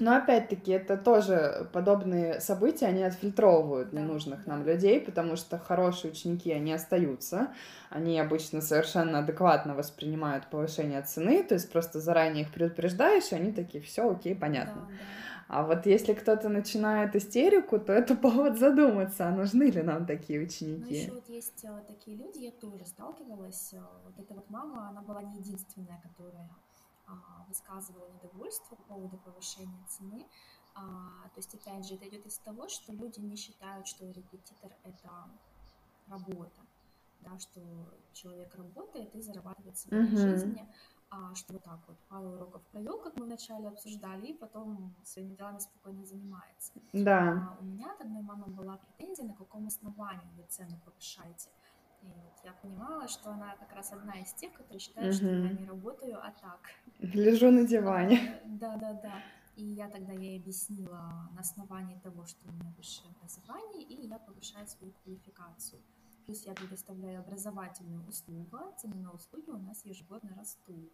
Но 0.00 0.16
опять-таки 0.16 0.72
это 0.72 0.96
тоже 0.96 1.68
подобные 1.72 2.40
события, 2.40 2.86
они 2.86 3.02
отфильтровывают 3.02 3.92
ненужных 3.92 4.46
нам 4.46 4.64
людей, 4.64 5.00
потому 5.00 5.36
что 5.36 5.58
хорошие 5.58 6.12
ученики, 6.12 6.52
они 6.52 6.72
остаются, 6.72 7.48
они 7.90 8.18
обычно 8.20 8.60
совершенно 8.60 9.20
адекватно 9.20 9.74
воспринимают 9.74 10.48
повышение 10.50 11.02
цены, 11.02 11.42
то 11.42 11.54
есть 11.54 11.70
просто 11.72 12.00
заранее 12.00 12.44
их 12.44 12.52
предупреждаешь, 12.52 13.32
и 13.32 13.36
они 13.36 13.52
такие, 13.52 13.82
все, 13.82 14.10
окей, 14.10 14.34
понятно. 14.34 14.82
Да, 14.82 14.88
да. 14.88 14.96
А 15.48 15.62
вот 15.62 15.86
если 15.86 16.12
кто-то 16.12 16.48
начинает 16.48 17.14
истерику, 17.14 17.78
то 17.78 17.92
это 17.92 18.16
повод 18.26 18.58
задуматься, 18.58 19.28
а 19.28 19.30
нужны 19.30 19.70
ли 19.70 19.82
нам 19.82 20.04
такие 20.04 20.40
Ну, 20.40 20.44
еще 20.46 20.56
ученики. 20.56 21.10
вот 21.12 21.28
есть 21.28 21.64
э, 21.64 21.68
такие 21.86 22.16
люди, 22.16 22.38
я 22.38 22.50
тоже 22.50 22.84
сталкивалась. 22.84 23.72
э, 23.72 23.78
Вот 24.04 24.18
эта 24.18 24.34
вот 24.34 24.50
мама, 24.50 24.88
она 24.88 25.02
была 25.02 25.22
не 25.22 25.38
единственная, 25.38 26.00
которая 26.02 26.50
высказывала 27.48 28.08
недовольство 28.08 28.76
по 28.76 28.82
поводу 28.82 29.18
повышения 29.18 29.84
цены. 29.88 30.26
А, 30.74 31.28
То 31.34 31.38
есть, 31.40 31.54
опять 31.54 31.86
же, 31.86 31.94
это 31.94 32.08
идет 32.08 32.26
из 32.26 32.38
того, 32.38 32.68
что 32.68 32.92
люди 32.92 33.20
не 33.20 33.36
считают, 33.36 33.86
что 33.86 34.04
репетитор— 34.10 34.72
это 34.82 35.30
работа, 36.06 36.60
да, 37.20 37.38
что 37.38 37.60
человек 38.12 38.54
работает 38.54 39.14
и 39.14 39.22
зарабатывает 39.22 39.78
себе 39.78 39.96
Мгм. 39.96 40.16
жизнь, 40.16 40.60
а, 41.10 41.34
что 41.34 41.54
вот 41.54 41.62
так 41.62 41.80
вот 41.88 41.98
пару 42.08 42.28
уроков 42.30 42.62
провел, 42.66 43.00
как 43.00 43.16
мы 43.16 43.24
вначале 43.24 43.68
обсуждали, 43.68 44.26
и 44.26 44.34
потом 44.34 44.94
своими 45.04 45.34
делами 45.34 45.58
спокойно 45.58 46.04
занимается. 46.04 46.72
Да. 46.92 47.56
А 47.56 47.58
у 47.60 47.64
меня 47.64 47.92
от 47.92 48.00
одной 48.00 48.22
мамы 48.22 48.46
была 48.46 48.76
претензия, 48.76 49.24
на 49.26 49.34
каком 49.34 49.66
основании 49.66 50.32
вы 50.36 50.44
цены 50.48 50.78
повышаете. 50.84 51.50
И 52.06 52.20
вот 52.20 52.34
я 52.44 52.52
понимала, 52.52 53.08
что 53.08 53.30
она 53.30 53.56
как 53.56 53.72
раз 53.72 53.92
одна 53.92 54.20
из 54.20 54.32
тех, 54.34 54.52
которые 54.52 54.78
считают, 54.78 55.14
что 55.14 55.26
я 55.26 55.52
не 55.52 55.66
работаю, 55.66 56.18
а 56.22 56.30
так. 56.30 56.60
Лежу 56.98 57.50
на 57.50 57.66
диване. 57.66 58.40
Да, 58.44 58.76
да, 58.76 58.92
да. 58.92 59.22
И 59.56 59.64
я 59.64 59.88
тогда 59.88 60.12
ей 60.12 60.38
объяснила 60.38 61.30
на 61.34 61.40
основании 61.40 61.98
того, 62.00 62.26
что 62.26 62.46
у 62.48 62.52
меня 62.52 62.72
высшее 62.76 63.12
образование, 63.16 63.82
и 63.82 64.06
я 64.06 64.18
повышаю 64.18 64.66
свою 64.68 64.92
квалификацию. 65.02 65.82
Плюс 66.26 66.44
я 66.44 66.54
предоставляю 66.54 67.20
образовательную 67.20 68.06
услугу, 68.06 68.58
цены 68.78 68.96
на 68.96 69.12
услуги 69.12 69.50
у 69.50 69.58
нас 69.58 69.84
ежегодно 69.84 70.34
растут. 70.36 70.92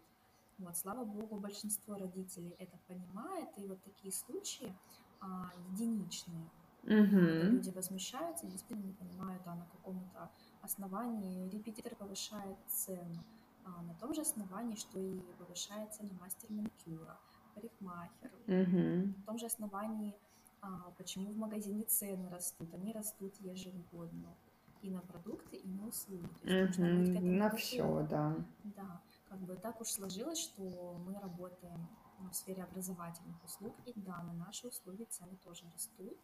Вот, 0.57 0.77
слава 0.77 1.03
богу, 1.03 1.39
большинство 1.39 1.95
родителей 1.95 2.55
это 2.59 2.77
понимает, 2.87 3.49
и 3.57 3.65
вот 3.67 3.83
такие 3.83 4.13
случаи 4.13 4.77
а, 5.19 5.51
единичные, 5.71 6.49
Мгм. 6.83 7.55
люди 7.55 7.69
возмущаются, 7.69 8.45
действительно 8.45 8.87
не 8.87 8.93
понимают, 8.93 9.41
а 9.45 9.55
на 9.55 9.65
каком-то 9.65 10.29
основании 10.63 11.49
репетитор 11.49 11.95
повышает 11.95 12.57
цену, 12.67 13.23
а 13.65 13.81
на 13.83 13.93
том 13.95 14.13
же 14.13 14.21
основании, 14.21 14.75
что 14.75 14.99
и 14.99 15.19
повышается 15.37 16.03
ли 16.03 16.11
мастер 16.19 16.51
маникюра, 16.51 17.19
парикмахер, 17.55 18.31
Мгм. 18.47 19.15
на 19.17 19.23
том 19.25 19.37
же 19.37 19.45
основании, 19.45 20.15
а, 20.61 20.91
почему 20.97 21.31
в 21.31 21.37
магазине 21.37 21.83
цены 21.83 22.29
растут. 22.29 22.73
Они 22.73 22.93
растут 22.93 23.35
ежегодно 23.41 24.35
и 24.81 24.89
на 24.89 25.01
продукты, 25.01 25.57
и 25.57 25.67
на 25.67 25.87
услуги. 25.87 26.27
То 26.43 26.49
есть 26.49 26.79
нужно 26.79 27.19
быть 27.19 27.23
На 27.39 27.49
все, 27.55 28.07
да. 28.09 28.35
Да, 28.63 29.01
как 29.29 29.39
бы 29.39 29.55
так 29.55 29.79
уж 29.81 29.87
сложилось, 29.87 30.39
что 30.39 30.97
мы 31.05 31.19
работаем 31.19 31.87
ну, 32.19 32.29
в 32.29 32.35
сфере 32.35 32.63
образовательных 32.63 33.43
услуг, 33.43 33.75
и 33.85 33.93
да, 33.95 34.21
на 34.23 34.33
наши 34.33 34.67
услуги 34.67 35.03
цены 35.05 35.35
тоже 35.43 35.65
растут. 35.73 36.17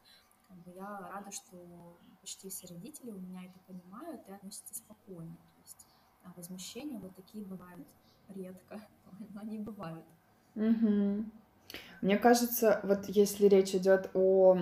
Как 0.50 0.58
бы 0.63 0.72
я 0.72 0.98
рада, 1.12 1.32
что 1.32 2.00
почти 2.22 2.50
все 2.50 2.68
родители 2.68 3.12
у 3.12 3.20
меня 3.20 3.46
это 3.46 3.60
понимают 3.68 4.27
и 4.27 4.32
относятся 4.32 4.74
спокойно. 4.74 5.38
То 5.38 5.62
есть 5.62 5.88
а, 6.24 6.34
возмущения 6.36 7.00
вот 7.00 7.15
такие 7.15 7.46
бывают 7.46 7.88
редко, 8.29 8.82
но 9.34 9.41
они 9.41 9.60
бывают. 9.60 10.06
Мгм. 10.56 11.32
Мне 12.01 12.18
кажется, 12.18 12.79
вот 12.84 13.06
если 13.08 13.48
речь 13.48 13.75
идет 13.75 14.10
о 14.13 14.58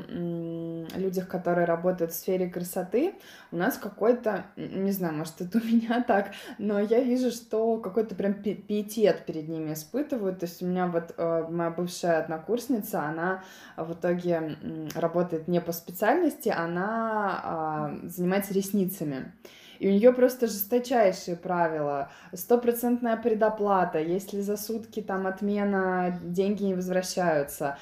людях, 0.96 1.27
которые 1.27 1.65
работают 1.65 2.12
в 2.12 2.15
сфере 2.15 2.50
красоты, 2.50 3.13
у 3.51 3.58
нас 3.58 3.77
какой-то, 3.77 4.46
не 4.56 4.91
знаю, 4.91 5.15
может, 5.15 5.41
это 5.41 5.60
у 5.60 5.62
меня 5.65 6.03
так, 6.03 6.32
но 6.58 6.79
я 6.79 7.01
вижу, 7.01 7.32
что 7.32 7.77
какой-то 7.77 8.15
прям 8.15 8.34
пи- 8.34 8.56
пиетет 8.56 9.25
перед 9.25 9.48
ними 9.48 9.74
испытывают. 9.74 10.39
То 10.39 10.46
есть 10.46 10.62
у 10.63 10.65
меня 10.65 10.88
вот 10.88 11.13
э, 11.17 11.46
моя 11.50 11.70
бывшая 11.70 12.20
однокурсница, 12.24 13.03
она 13.03 13.44
в 13.75 13.94
итоге 13.94 14.58
работает 14.96 15.48
не 15.48 15.62
по 15.62 15.72
специальности, 15.72 16.50
она 16.50 17.41
а, 17.44 17.98
занимается 18.03 18.53
ресницами. 18.53 19.32
И 19.79 19.88
у 19.88 19.91
нее 19.91 20.12
просто 20.13 20.48
жесточайшие 20.48 21.38
правила. 21.38 22.10
Стопроцентная 22.34 23.17
предоплата. 23.17 24.00
Если 24.00 24.41
за 24.41 24.57
сутки 24.57 25.01
там 25.01 25.27
отмена, 25.27 26.19
деньги 26.24 26.63
не 26.63 26.74
возвращаются. 26.74 27.77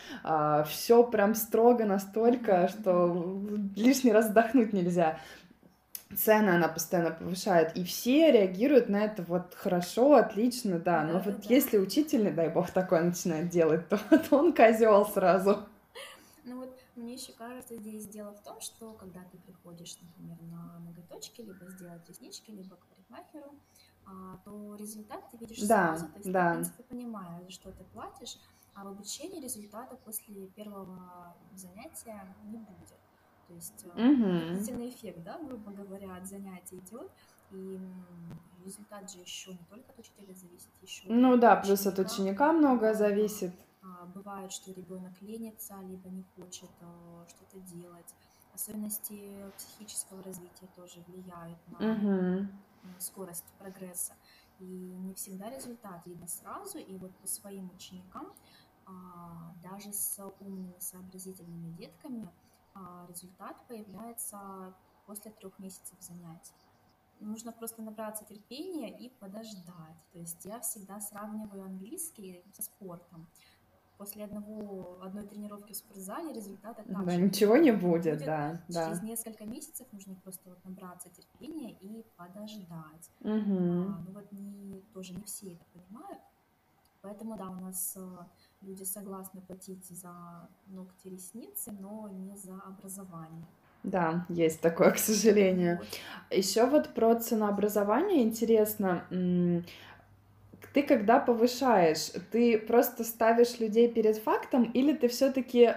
все 0.67 1.03
прям 1.03 1.35
строго 1.35 1.85
настолько, 1.85 2.67
что 2.67 3.41
лишний 3.75 4.11
раз 4.11 4.27
вздохнуть 4.27 4.73
нельзя. 4.73 5.17
Цены 6.15 6.51
она 6.51 6.67
постоянно 6.67 7.11
повышает, 7.11 7.75
и 7.75 7.83
все 7.83 8.31
реагируют 8.31 8.89
на 8.89 9.03
это 9.03 9.23
вот 9.23 9.53
хорошо, 9.55 10.13
отлично, 10.15 10.79
да. 10.79 11.03
Но 11.03 11.13
вот 11.13 11.25
Да-да-да. 11.25 11.53
если 11.53 11.77
учитель, 11.77 12.31
дай 12.31 12.49
бог, 12.49 12.69
такое 12.69 13.01
начинает 13.03 13.49
делать, 13.49 13.89
то, 13.89 13.97
то 14.29 14.37
он 14.37 14.53
козел 14.53 15.05
сразу. 15.05 15.65
Мне 16.95 17.15
еще 17.15 17.33
кажется, 17.33 17.75
здесь 17.75 18.07
дело 18.07 18.33
в 18.33 18.41
том, 18.41 18.61
что 18.61 18.93
когда 18.93 19.21
ты 19.25 19.37
приходишь, 19.37 19.97
например, 20.01 20.41
на 20.43 20.79
ноготочки, 20.79 21.41
либо 21.41 21.67
сделать 21.67 22.07
реснички, 22.07 22.51
либо 22.51 22.77
к 22.77 22.85
парикмахеру, 22.87 23.59
а, 24.05 24.37
то 24.45 24.75
результат 24.75 25.29
ты 25.29 25.37
видишь 25.37 25.67
Да, 25.67 25.97
сразу, 25.97 26.07
то 26.07 26.19
есть 26.19 26.23
ты, 26.23 26.29
в 26.29 26.33
да. 26.33 26.51
принципе, 26.53 26.83
понимаешь, 26.83 27.43
за 27.45 27.51
что 27.51 27.71
ты 27.71 27.83
платишь, 27.85 28.37
а 28.73 28.85
в 28.85 28.87
обучении 28.87 29.41
результата 29.41 29.95
после 29.97 30.47
первого 30.47 31.35
занятия 31.53 32.35
не 32.45 32.57
будет. 32.57 32.99
То 33.47 33.53
есть 33.53 33.85
накопительный 33.85 34.89
эффект, 34.89 35.23
да, 35.23 35.37
грубо 35.39 35.71
говоря, 35.71 36.15
от 36.15 36.25
занятий 36.27 36.77
идет, 36.77 37.11
и 37.51 37.79
результат 38.63 39.11
же 39.11 39.19
еще 39.19 39.51
не 39.51 39.65
только 39.69 39.91
от 39.91 39.99
учителя 39.99 40.33
зависит, 40.33 40.69
еще 40.81 41.07
Ну 41.09 41.37
да, 41.37 41.53
от 41.53 41.65
плюс 41.65 41.85
от 41.85 41.99
ученика. 41.99 42.53
многое 42.53 42.93
Да, 42.93 42.99
да. 42.99 43.09
зависит. 43.09 43.51
А, 43.85 44.05
Бывает, 44.05 44.51
что 44.51 44.71
ребенок 44.71 45.21
ленится, 45.21 45.79
либо 45.81 46.09
не 46.09 46.23
хочет 46.35 46.71
э, 46.81 47.25
что-то 47.29 47.59
делать. 47.59 48.15
Особенности 48.53 49.51
психического 49.57 50.23
развития 50.23 50.67
тоже 50.75 51.01
влияют 51.07 51.59
на 51.67 52.49
скорость 52.99 53.45
прогресса. 53.59 54.13
И 54.59 54.63
не 54.63 55.13
всегда 55.13 55.49
результат 55.49 56.05
видно 56.05 56.27
сразу. 56.27 56.77
И 56.77 56.97
вот 56.97 57.13
по 57.17 57.27
своим 57.27 57.69
ученикам, 57.75 58.31
а, 58.85 59.53
даже 59.61 59.91
с 59.91 60.23
умными, 60.39 60.75
сообразительными 60.79 61.75
детками, 61.75 62.29
а, 62.73 63.05
результат 63.09 63.57
появляется 63.67 64.73
после 65.05 65.31
трех 65.31 65.57
месяцев 65.59 65.97
занятий. 65.99 66.53
Нужно 67.19 67.51
просто 67.51 67.81
набраться 67.81 68.25
терпения 68.25 68.97
и 68.97 69.09
подождать. 69.09 69.97
То 70.11 70.19
есть 70.19 70.43
я 70.45 70.59
всегда 70.59 70.99
сравниваю 70.99 71.63
английский 71.63 72.43
со 72.53 72.61
спортом. 72.61 73.27
После 73.97 74.25
одного, 74.25 74.99
одной 75.01 75.25
тренировки 75.25 75.71
в 75.71 75.77
спортзале 75.77 76.33
результата 76.33 76.83
Да, 76.85 76.99
также 76.99 77.21
ничего 77.21 77.55
не 77.55 77.71
будет, 77.71 78.15
будет. 78.17 78.25
да, 78.25 78.61
Через 78.67 78.99
да. 78.99 79.05
несколько 79.05 79.45
месяцев 79.45 79.87
нужно 79.93 80.15
просто 80.15 80.49
вот 80.49 80.63
набраться 80.65 81.09
терпения 81.09 81.71
и 81.79 82.03
подождать. 82.17 83.09
Мгм. 83.21 83.93
А, 83.93 84.01
ну 84.05 84.11
вот 84.11 84.31
не, 84.31 84.81
тоже 84.93 85.13
не 85.13 85.23
все 85.23 85.53
это 85.53 85.65
понимают. 85.73 86.19
Поэтому, 87.01 87.37
да, 87.37 87.49
у 87.51 87.55
нас 87.61 87.95
э, 87.95 88.17
люди 88.61 88.83
согласны 88.83 89.39
платить 89.39 89.85
за 89.85 90.49
ногти, 90.65 91.07
ресницы, 91.07 91.71
но 91.71 92.09
не 92.09 92.35
за 92.35 92.59
образование. 92.61 93.45
Да, 93.83 94.25
есть 94.29 94.59
такое, 94.59 94.91
к 94.91 94.97
сожалению. 94.97 95.79
Еще 96.31 96.65
вот 96.65 96.95
про 96.95 97.15
ценообразование 97.15 98.23
интересно. 98.23 99.05
Ты 100.75 100.83
когда 100.83 101.19
повышаешь, 101.21 102.11
ты 102.31 102.57
просто 102.57 103.05
ставишь 103.05 103.59
людей 103.61 103.89
перед 103.89 104.17
фактом, 104.17 104.63
или 104.63 104.93
ты 104.93 105.07
все-таки 105.07 105.73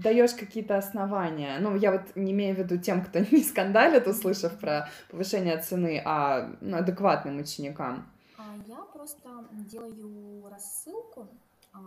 даешь 0.00 0.34
какие-то 0.34 0.78
основания? 0.78 1.58
Ну, 1.58 1.74
я 1.74 1.90
вот 1.90 2.14
не 2.14 2.30
имею 2.30 2.54
в 2.54 2.58
виду 2.60 2.78
тем, 2.78 3.04
кто 3.04 3.18
не 3.18 3.42
скандалит, 3.42 4.06
услышав 4.06 4.56
про 4.60 4.88
повышение 5.10 5.58
цены, 5.60 6.00
а 6.04 6.48
ну, 6.60 6.76
адекватным 6.76 7.38
ученикам. 7.38 8.06
А 8.38 8.54
я 8.68 8.84
просто 8.92 9.28
делаю 9.50 10.48
рассылку. 10.48 11.26
а, 11.72 11.80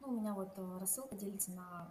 Ну, 0.00 0.08
у 0.08 0.12
меня 0.12 0.32
вот 0.32 0.48
э, 0.56 0.78
рассылка 0.80 1.16
делится 1.16 1.50
на 1.50 1.88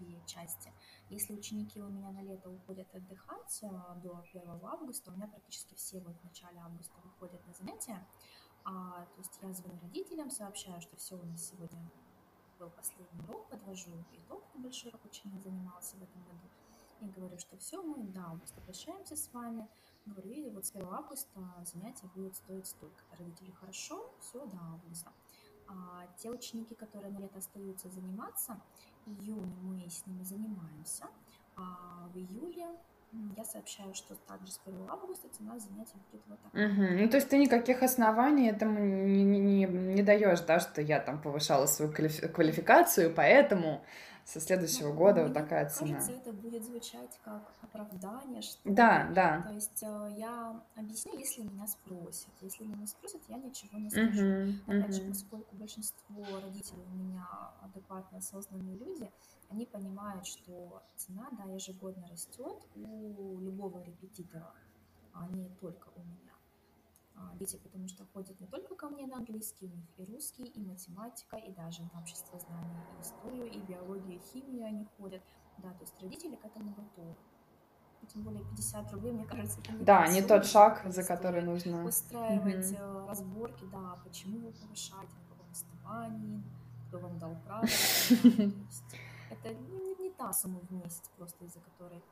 две 0.00 0.18
части. 0.26 0.72
Если 1.10 1.32
ученики 1.32 1.80
у 1.80 1.88
меня 1.88 2.10
на 2.10 2.22
лето 2.22 2.50
уходят 2.50 2.88
отдыхать 2.92 3.60
э, 3.62 3.68
до 4.02 4.20
1 4.32 4.42
августа, 4.64 5.12
у 5.12 5.14
меня 5.14 5.28
практически 5.28 5.74
все 5.76 6.00
вот 6.00 6.16
в 6.16 6.24
начале 6.24 6.58
августа 6.58 6.94
выходят 7.04 7.40
на 7.46 7.52
занятия. 7.52 8.04
А, 8.64 9.06
то 9.14 9.18
есть 9.18 9.38
я 9.42 9.52
звоню 9.52 9.78
родителям, 9.82 10.30
сообщаю, 10.30 10.80
что 10.80 10.96
все, 10.96 11.16
у 11.16 11.24
нас 11.24 11.50
сегодня 11.50 11.78
был 12.58 12.70
последний 12.70 13.20
урок, 13.28 13.46
подвожу 13.48 13.90
итог 14.12 14.42
небольшой, 14.54 14.90
как 14.90 15.04
ученик 15.04 15.42
занимался 15.42 15.96
в 15.96 16.02
этом 16.02 16.22
году. 16.24 16.48
И 17.00 17.06
говорю, 17.06 17.38
что 17.38 17.56
все, 17.58 17.82
мы 17.82 18.02
до 18.04 18.20
августа 18.20 18.60
прощаемся 18.62 19.16
с 19.16 19.30
вами. 19.32 19.68
Говорю, 20.06 20.30
и 20.30 20.50
вот 20.50 20.64
с 20.64 20.74
1 20.74 20.86
августа 20.88 21.40
занятие 21.72 22.08
будет 22.14 22.36
стоить 22.36 22.66
столько. 22.66 23.02
Родители, 23.18 23.50
хорошо, 23.52 24.10
все, 24.20 24.46
до 24.46 24.56
августа. 24.56 25.12
А 25.66 26.06
те 26.18 26.30
ученики, 26.30 26.74
которые 26.74 27.12
на 27.12 27.18
лето 27.18 27.38
остаются 27.38 27.90
заниматься, 27.90 28.60
июне 29.06 29.54
мы 29.62 29.88
с 29.88 30.06
ними 30.06 30.22
занимаемся, 30.22 31.08
а 31.56 32.08
в 32.12 32.16
июле 32.18 32.78
я 33.36 33.44
сообщаю, 33.44 33.94
что 33.94 34.14
также 34.14 34.52
с 34.52 34.60
1 34.64 34.88
августа 34.90 35.28
цена 35.28 35.58
занятий 35.58 35.96
будет 36.10 36.22
вот 36.26 36.38
такая. 36.42 36.68
Мгм. 36.68 37.02
Ну, 37.02 37.08
то 37.08 37.16
есть 37.16 37.28
ты 37.28 37.38
никаких 37.38 37.82
оснований 37.82 38.48
этому 38.48 38.78
не, 38.78 39.24
не, 39.24 39.38
не, 39.38 39.64
не 39.66 40.02
даешь, 40.02 40.40
да, 40.40 40.60
что 40.60 40.80
я 40.82 41.00
там 41.00 41.20
повышала 41.20 41.66
свою 41.66 41.92
квалифи- 41.92 42.28
квалификацию, 42.28 43.12
поэтому 43.14 43.84
со 44.24 44.40
следующего 44.40 44.88
Ну, 44.88 44.94
года 44.94 45.22
вот 45.24 45.34
такая 45.34 45.68
цена. 45.68 45.94
кажется, 45.94 46.12
это 46.12 46.32
будет 46.32 46.64
звучать 46.64 47.20
как 47.24 47.52
оправдание, 47.62 48.42
что 48.42 48.58
Да, 48.64 49.10
да. 49.14 49.42
То 49.42 49.52
есть 49.52 49.82
э, 49.82 50.14
я 50.16 50.62
объясню, 50.76 51.18
если 51.18 51.42
меня 51.42 51.66
спросят. 51.66 52.30
Если 52.40 52.64
меня 52.64 52.86
спросят, 52.86 53.20
я 53.28 53.36
ничего 53.36 53.78
не 53.78 53.90
скажу. 53.90 54.22
Мгм, 54.22 54.60
Опять 54.66 54.94
же, 54.94 55.02
поскольку 55.08 55.54
большинство 55.56 56.40
родителей 56.40 56.84
у 56.92 56.96
меня 56.96 57.26
адекватно 57.60 58.18
осознанные 58.18 58.76
люди, 58.76 59.10
они 59.50 59.66
понимают, 59.66 60.26
что 60.26 60.82
цена, 60.96 61.28
да, 61.32 61.44
ежегодно 61.44 62.08
растет 62.08 62.56
у 62.76 63.38
любого 63.40 63.82
репетитора, 63.84 64.52
а 65.12 65.26
не 65.28 65.48
только 65.60 65.88
у 65.96 66.00
меня. 66.00 66.33
А, 67.16 67.34
дети, 67.36 67.56
потому 67.56 67.88
что 67.88 68.04
ходят 68.12 68.38
не 68.40 68.46
только 68.46 68.74
ко 68.74 68.88
мне 68.88 69.06
на 69.06 69.16
английский, 69.16 69.66
у 69.66 69.70
них 69.70 69.88
и 69.98 70.04
русский, 70.04 70.44
и 70.44 70.60
математика, 70.60 71.36
и 71.36 71.52
даже 71.52 71.82
на 71.92 72.00
общество 72.00 72.38
знания, 72.38 72.84
и 72.98 73.02
историю, 73.02 73.50
и 73.50 73.58
биологию, 73.60 74.16
и 74.16 74.20
химию 74.32 74.66
они 74.66 74.86
ходят. 74.96 75.22
Да, 75.58 75.72
то 75.72 75.82
есть 75.82 76.00
родители 76.00 76.36
к 76.36 76.44
этому 76.44 76.74
готовы. 76.74 77.14
Тем 78.12 78.22
более 78.22 78.44
50 78.44 78.92
рублей, 78.92 79.12
мне 79.12 79.24
кажется, 79.24 79.60
это 79.60 79.72
не 79.72 79.84
Да, 79.84 80.06
не 80.08 80.22
тот 80.22 80.44
шаг, 80.44 80.82
за 80.86 81.04
который 81.04 81.42
нужно 81.42 81.84
устраивать 81.84 82.72
угу. 82.72 83.06
разборки, 83.06 83.64
да, 83.72 83.98
почему 84.04 84.40
вы 84.40 84.52
повышаете, 84.52 85.14
на 85.16 85.28
каком 85.28 85.50
основании, 85.50 86.42
кто 86.88 86.98
вам 86.98 87.18
дал 87.18 87.36
право. 87.46 87.64
Это 89.30 89.54
не 89.54 89.94
та 90.16 90.32
сумма 90.32 90.60
в 90.60 90.70
месяц, 90.70 91.10
просто 91.16 91.44
из-за 91.44 91.60
которой 91.60 92.02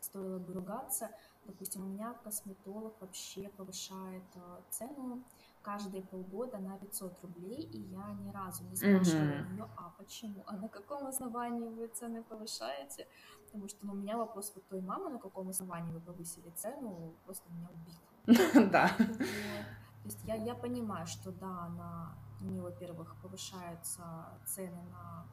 стоило 0.00 0.38
бы 0.38 0.52
ругаться. 0.52 1.10
Допустим, 1.48 1.82
у 1.82 1.88
меня 1.88 2.12
косметолог 2.22 2.94
вообще 3.00 3.48
повышает 3.48 4.22
э, 4.34 4.60
цену 4.68 5.24
каждые 5.62 6.02
полгода 6.02 6.58
на 6.58 6.78
500 6.78 7.22
рублей, 7.22 7.62
и 7.62 7.80
я 7.80 8.10
ни 8.12 8.30
разу 8.30 8.64
не 8.64 8.76
спрашивала 8.76 9.30
mm-hmm. 9.30 9.52
ее, 9.52 9.68
а 9.76 9.90
почему, 9.98 10.44
а 10.46 10.56
на 10.56 10.68
каком 10.68 11.06
основании 11.06 11.68
вы 11.68 11.88
цены 11.88 12.22
повышаете, 12.22 13.08
потому 13.46 13.68
что 13.68 13.86
ну, 13.86 13.92
у 13.94 13.96
меня 13.96 14.18
вопрос 14.18 14.52
вот 14.54 14.68
той 14.68 14.82
мамы, 14.82 15.10
на 15.10 15.18
каком 15.18 15.48
основании 15.48 15.92
вы 15.92 16.00
повысили 16.00 16.50
цену, 16.50 17.14
просто 17.24 17.50
меня 17.50 17.68
убил. 17.74 18.70
Да. 18.70 18.88
То 18.88 20.04
есть 20.04 20.24
я, 20.24 20.34
я 20.36 20.54
понимаю, 20.54 21.06
что 21.06 21.32
да, 21.32 21.64
она, 21.64 22.14
у 22.40 22.44
нее, 22.44 22.62
во-первых, 22.62 23.16
повышаются 23.22 24.38
цены 24.46 24.82
на 24.90 25.26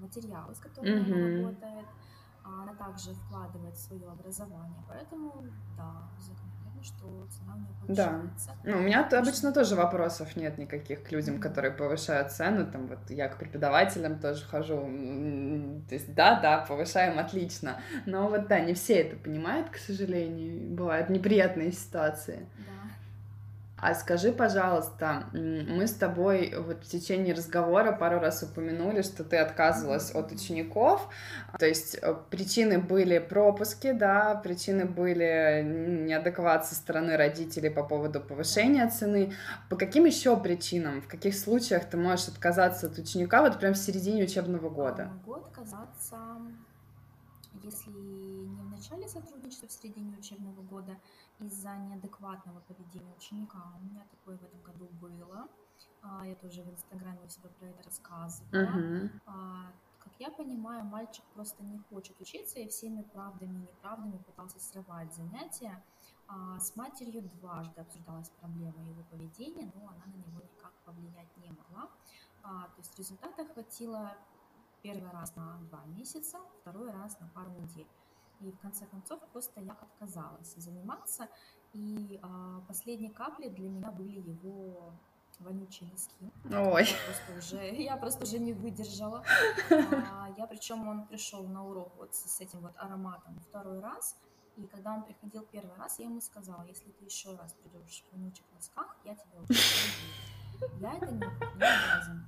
материалы, 0.00 0.54
с 0.54 0.58
которыми 0.58 1.00
она 1.00 1.42
работает, 1.42 1.86
она 2.62 2.74
также 2.74 3.14
вкладывает 3.14 3.74
в 3.74 3.80
свое 3.80 4.08
образование. 4.08 4.82
Поэтому, 4.88 5.44
да, 5.76 6.08
закономерно, 6.18 6.82
что 6.82 7.26
цена 7.28 7.54
у 7.54 7.58
нее 7.58 7.74
повышается. 7.80 8.50
Да. 8.64 8.70
Ну, 8.70 8.78
у 8.78 8.80
меня 8.82 9.08
то, 9.08 9.18
обычно 9.18 9.52
тоже 9.52 9.74
вопросов 9.74 10.36
нет 10.36 10.58
никаких 10.58 11.02
к 11.02 11.12
людям, 11.12 11.36
mm-hmm. 11.36 11.40
которые 11.40 11.72
повышают 11.72 12.30
цену. 12.32 12.70
Там 12.70 12.86
вот 12.86 13.10
я 13.10 13.28
к 13.28 13.38
преподавателям 13.38 14.18
тоже 14.18 14.44
хожу. 14.44 14.80
То 15.88 15.94
есть, 15.94 16.14
да, 16.14 16.40
да, 16.40 16.64
повышаем, 16.66 17.18
отлично. 17.18 17.80
Но 18.06 18.28
вот 18.28 18.48
да, 18.48 18.60
не 18.60 18.74
все 18.74 18.94
это 19.02 19.16
понимают, 19.16 19.70
к 19.70 19.76
сожалению. 19.76 20.74
Бывают 20.74 21.10
неприятные 21.10 21.72
ситуации. 21.72 22.48
Да. 22.58 22.75
А 23.78 23.94
скажи, 23.94 24.32
пожалуйста, 24.32 25.26
мы 25.34 25.86
с 25.86 25.92
тобой 25.92 26.54
вот 26.56 26.82
в 26.82 26.88
течение 26.88 27.34
разговора 27.34 27.92
пару 27.92 28.18
раз 28.18 28.42
упомянули, 28.42 29.02
что 29.02 29.22
ты 29.22 29.36
отказывалась 29.36 30.14
от 30.14 30.32
учеников, 30.32 31.06
то 31.58 31.66
есть 31.66 31.98
э, 32.00 32.16
причины 32.30 32.78
были 32.78 33.18
пропуски, 33.18 33.92
да, 33.92 34.34
причины 34.36 34.86
были 34.86 35.62
неадекват 36.06 36.66
со 36.66 36.74
стороны 36.74 37.18
родителей 37.18 37.68
по 37.68 37.82
поводу 37.82 38.20
повышения 38.20 38.88
цены. 38.88 39.34
По 39.68 39.76
каким 39.76 40.06
еще 40.06 40.38
причинам, 40.38 41.02
в 41.02 41.06
каких 41.06 41.36
случаях 41.36 41.84
ты 41.84 41.98
можешь 41.98 42.28
отказаться 42.28 42.86
от 42.86 42.98
ученика 42.98 43.42
вот 43.42 43.58
прям 43.58 43.74
в 43.74 43.78
середине 43.78 44.24
учебного 44.24 44.70
года? 44.70 45.10
Могу 45.18 45.34
отказаться, 45.34 46.16
если 47.62 47.90
не 47.90 48.62
в 48.62 48.70
начале 48.70 49.06
сотрудничества, 49.06 49.68
в 49.68 49.72
середине 49.72 50.16
учебного 50.18 50.62
года, 50.62 50.96
из-за 51.40 51.76
неадекватного 51.76 52.60
поведения 52.60 53.14
ученика. 53.16 53.58
У 53.78 53.84
меня 53.84 54.04
такое 54.10 54.36
в 54.36 54.42
этом 54.42 54.60
году 54.62 54.88
было. 55.00 55.48
А, 56.02 56.26
я 56.26 56.34
тоже 56.36 56.62
в 56.62 56.70
Инстаграме 56.70 57.20
у 57.24 57.28
себя 57.28 57.48
про 57.58 57.66
это 57.66 57.82
рассказывала. 57.82 58.52
Uh-huh. 58.52 59.10
Как 59.98 60.12
я 60.18 60.30
понимаю, 60.30 60.84
мальчик 60.84 61.24
просто 61.34 61.62
не 61.64 61.78
хочет 61.90 62.18
учиться 62.20 62.60
и 62.60 62.68
всеми 62.68 63.02
правдами 63.02 63.58
и 63.58 63.62
неправдами 63.62 64.18
пытался 64.18 64.58
срывать 64.60 65.12
занятия. 65.14 65.82
А 66.28 66.58
с 66.58 66.74
матерью 66.76 67.22
дважды 67.22 67.80
обсуждалась 67.80 68.30
проблема 68.40 68.82
его 68.84 69.02
поведения, 69.10 69.70
но 69.74 69.88
она 69.88 70.06
на 70.06 70.16
него 70.16 70.40
никак 70.40 70.72
повлиять 70.84 71.36
не 71.36 71.50
могла. 71.50 71.90
То 72.42 72.78
есть 72.78 72.96
результата 72.98 73.44
хватило 73.52 74.16
первый 74.82 75.10
раз 75.10 75.34
на 75.34 75.58
два 75.62 75.84
месяца, 75.86 76.38
второй 76.60 76.90
раз 76.92 77.18
на 77.20 77.28
пару 77.28 77.50
недель. 77.50 77.86
И 78.40 78.50
в 78.50 78.58
конце 78.58 78.86
концов 78.86 79.20
просто 79.32 79.60
я 79.60 79.72
отказалась 79.72 80.54
заниматься. 80.56 81.28
И 81.72 82.18
а, 82.22 82.60
последней 82.68 83.10
каплей 83.10 83.50
для 83.50 83.68
меня 83.68 83.90
были 83.90 84.18
его 84.18 84.92
вонючие 85.38 85.90
носки. 85.90 86.32
Ой. 86.50 86.84
Я 86.84 86.96
просто 87.06 87.38
уже, 87.38 87.74
я 87.82 87.96
просто 87.96 88.24
уже 88.24 88.38
не 88.38 88.52
выдержала. 88.52 89.24
А, 89.70 90.28
я 90.36 90.46
причем 90.46 90.88
он 90.88 91.06
пришел 91.06 91.46
на 91.46 91.64
урок 91.64 91.92
вот 91.96 92.14
с, 92.14 92.36
с 92.36 92.40
этим 92.40 92.60
вот 92.60 92.72
ароматом 92.76 93.38
второй 93.40 93.80
раз. 93.80 94.16
И 94.56 94.66
когда 94.66 94.94
он 94.94 95.02
приходил 95.02 95.42
первый 95.42 95.76
раз, 95.76 95.98
я 95.98 96.06
ему 96.06 96.20
сказала, 96.20 96.64
если 96.64 96.90
ты 96.90 97.04
еще 97.04 97.36
раз 97.36 97.52
придешь 97.54 98.04
в 98.08 98.16
вонючих 98.16 98.44
носках, 98.54 98.96
я 99.04 99.14
тебя 99.14 99.38
не 99.48 100.80
Я 100.80 100.94
это 100.94 101.06
не, 101.06 101.18
не 101.18 101.26
обязан. 101.26 102.26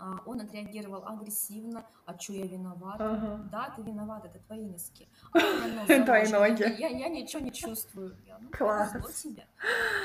А, 0.00 0.20
он 0.26 0.40
отреагировал 0.40 1.06
агрессивно, 1.06 1.84
а 2.06 2.18
что 2.18 2.32
я 2.32 2.46
виноват? 2.46 3.00
Ага. 3.00 3.48
Да, 3.50 3.70
ты 3.74 3.82
виноват, 3.82 4.24
это 4.24 4.38
твои 4.40 4.64
носки. 4.64 5.08
А 5.32 6.04
твои 6.04 6.28
ноги. 6.28 6.62
Я, 6.78 6.88
я 6.88 7.08
ничего 7.08 7.42
не 7.42 7.52
чувствую. 7.52 8.16
Я, 8.26 8.38
ну, 8.38 8.48
Класс. 8.50 8.92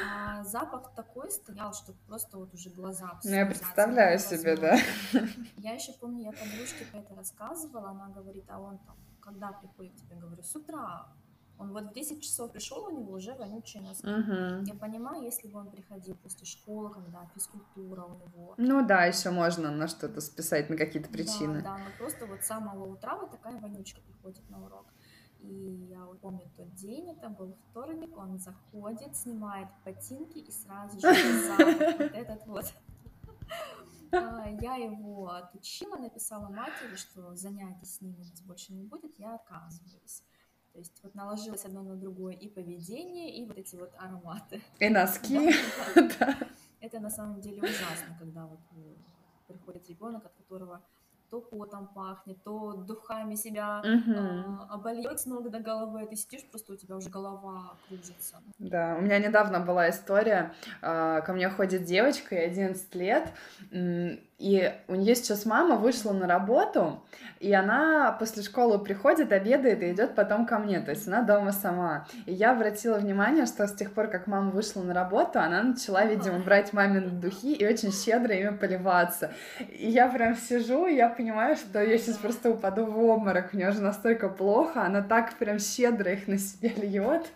А, 0.09 0.43
запах 0.43 0.93
такой 0.95 1.29
стоял, 1.31 1.73
что 1.73 1.93
просто 2.07 2.37
вот 2.37 2.53
уже 2.53 2.69
глаза 2.69 3.19
Ну, 3.23 3.31
я 3.31 3.45
представляю 3.45 4.19
себе, 4.19 4.57
да. 4.57 4.77
Я 5.57 5.73
еще 5.73 5.93
помню, 5.93 6.23
я 6.23 6.31
подружке 6.31 6.85
про 6.91 6.99
это 6.99 7.15
рассказывала, 7.15 7.89
она 7.89 8.07
говорит, 8.09 8.45
а 8.49 8.59
он 8.59 8.77
там, 8.79 8.95
когда 9.21 9.51
приходит 9.51 9.95
тебе, 9.95 10.15
говорю, 10.15 10.43
с 10.43 10.55
утра, 10.55 11.07
он 11.59 11.71
вот 11.71 11.91
в 11.91 11.93
10 11.93 12.21
часов 12.21 12.51
пришел, 12.51 12.83
у 12.85 12.91
него 12.91 13.13
уже 13.13 13.33
вонючие 13.35 13.83
носки. 13.83 14.07
Угу. 14.07 14.65
Я 14.65 14.73
понимаю, 14.73 15.23
если 15.23 15.47
бы 15.47 15.59
он 15.59 15.69
приходил 15.69 16.15
после 16.15 16.45
школы, 16.45 16.89
когда 16.89 17.25
физкультура 17.33 18.03
у 18.03 18.15
него. 18.15 18.55
Ну 18.57 18.85
да, 18.85 19.05
еще 19.05 19.29
можно 19.29 19.71
на 19.71 19.87
что-то 19.87 20.21
списать, 20.21 20.69
на 20.69 20.77
какие-то 20.77 21.09
причины. 21.09 21.61
Да, 21.61 21.75
да, 21.75 21.77
но 21.77 21.85
просто 21.97 22.25
вот 22.25 22.41
с 22.43 22.47
самого 22.47 22.85
утра 22.91 23.15
вот 23.15 23.31
такая 23.31 23.59
вонючка 23.59 24.01
приходит 24.01 24.49
на 24.49 24.63
урок. 24.65 24.85
И 25.39 25.87
я 25.89 26.05
вот 26.05 26.21
помню 26.21 26.49
тот 26.55 26.73
день, 26.73 27.11
это 27.11 27.29
был 27.29 27.57
вторник, 27.69 28.17
он 28.17 28.39
заходит, 28.39 29.15
снимает 29.15 29.67
ботинки 29.83 30.37
и 30.37 30.51
сразу 30.51 30.99
же 30.99 31.47
запах 31.47 31.97
вот 31.99 32.11
этот 32.13 32.47
вот. 32.47 32.65
А, 34.13 34.47
я 34.61 34.75
его 34.75 35.29
отучила, 35.29 35.97
написала 35.97 36.47
матери, 36.47 36.95
что 36.95 37.35
занятий 37.35 37.85
с 37.85 37.99
ним 37.99 38.15
у 38.15 38.19
нас 38.19 38.41
больше 38.41 38.73
не 38.73 38.83
будет, 38.83 39.19
я 39.19 39.35
отказываюсь. 39.35 40.23
То 40.73 40.79
есть 40.79 41.03
вот 41.03 41.13
наложилось 41.13 41.65
одно 41.65 41.83
на 41.83 41.95
другое 41.95 42.33
и 42.33 42.49
поведение, 42.49 43.37
и 43.37 43.45
вот 43.45 43.57
эти 43.57 43.75
вот 43.75 43.93
ароматы. 43.97 44.61
И 44.79 44.89
носки. 44.89 45.51
Это 46.79 46.99
на 46.99 47.09
самом 47.09 47.39
деле 47.41 47.61
ужасно, 47.61 48.17
когда 48.19 48.45
вот 48.47 48.59
э, 48.75 48.95
приходит 49.47 49.87
ребенок, 49.87 50.25
от 50.25 50.33
которого 50.33 50.81
то 51.33 51.41
потом 51.41 51.87
пахнет, 51.87 52.43
то 52.43 52.73
духами 52.73 53.33
себя 53.33 53.79
угу. 53.79 54.15
а, 54.15 54.67
обольет 54.69 55.19
с 55.19 55.25
ног 55.25 55.49
до 55.49 55.59
головы, 55.59 56.05
ты 56.05 56.15
сидишь, 56.15 56.45
просто 56.51 56.73
у 56.73 56.75
тебя 56.75 56.95
уже 56.95 57.09
голова 57.09 57.75
кружится. 57.87 58.37
Да, 58.59 58.95
у 58.99 59.01
меня 59.01 59.17
недавно 59.17 59.59
была 59.59 59.89
история, 59.89 60.53
а, 60.83 61.21
ко 61.21 61.33
мне 61.33 61.49
ходит 61.49 61.85
девочка, 61.85 62.35
ей 62.35 62.45
11 62.45 62.95
лет, 62.95 63.33
и 64.39 64.73
у 64.87 64.95
нее 64.95 65.15
сейчас 65.15 65.45
мама 65.45 65.75
вышла 65.75 66.11
на 66.11 66.27
работу, 66.27 67.01
и 67.39 67.53
она 67.53 68.11
после 68.19 68.43
школы 68.43 68.79
приходит, 68.79 69.31
обедает 69.31 69.81
и 69.83 69.91
идет 69.91 70.15
потом 70.15 70.45
ко 70.45 70.59
мне, 70.59 70.81
то 70.81 70.91
есть 70.91 71.07
она 71.07 71.21
дома 71.21 71.51
сама. 71.51 72.07
И 72.25 72.33
я 72.33 72.51
обратила 72.51 72.97
внимание, 72.97 73.45
что 73.45 73.65
с 73.67 73.73
тех 73.73 73.93
пор, 73.93 74.07
как 74.07 74.27
мама 74.27 74.51
вышла 74.51 74.81
на 74.81 74.93
работу, 74.93 75.39
она 75.39 75.63
начала, 75.63 76.03
видимо, 76.05 76.39
брать 76.39 76.73
мамины 76.73 77.09
духи 77.09 77.53
и 77.53 77.65
очень 77.65 77.91
щедро 77.91 78.35
ими 78.35 78.55
поливаться. 78.57 79.31
И 79.69 79.89
я 79.89 80.09
прям 80.09 80.35
сижу, 80.35 80.87
и 80.87 80.95
я 80.95 81.09
понимаю, 81.09 81.55
что 81.55 81.81
я 81.81 81.97
сейчас 81.97 82.17
просто 82.17 82.49
упаду 82.49 82.85
в 82.85 82.97
обморок, 82.99 83.53
мне 83.53 83.69
уже 83.69 83.81
настолько 83.81 84.29
плохо, 84.29 84.83
она 84.83 85.01
так 85.01 85.37
прям 85.37 85.59
щедро 85.59 86.11
их 86.11 86.27
на 86.27 86.37
себя 86.37 86.71
льет. 86.75 87.27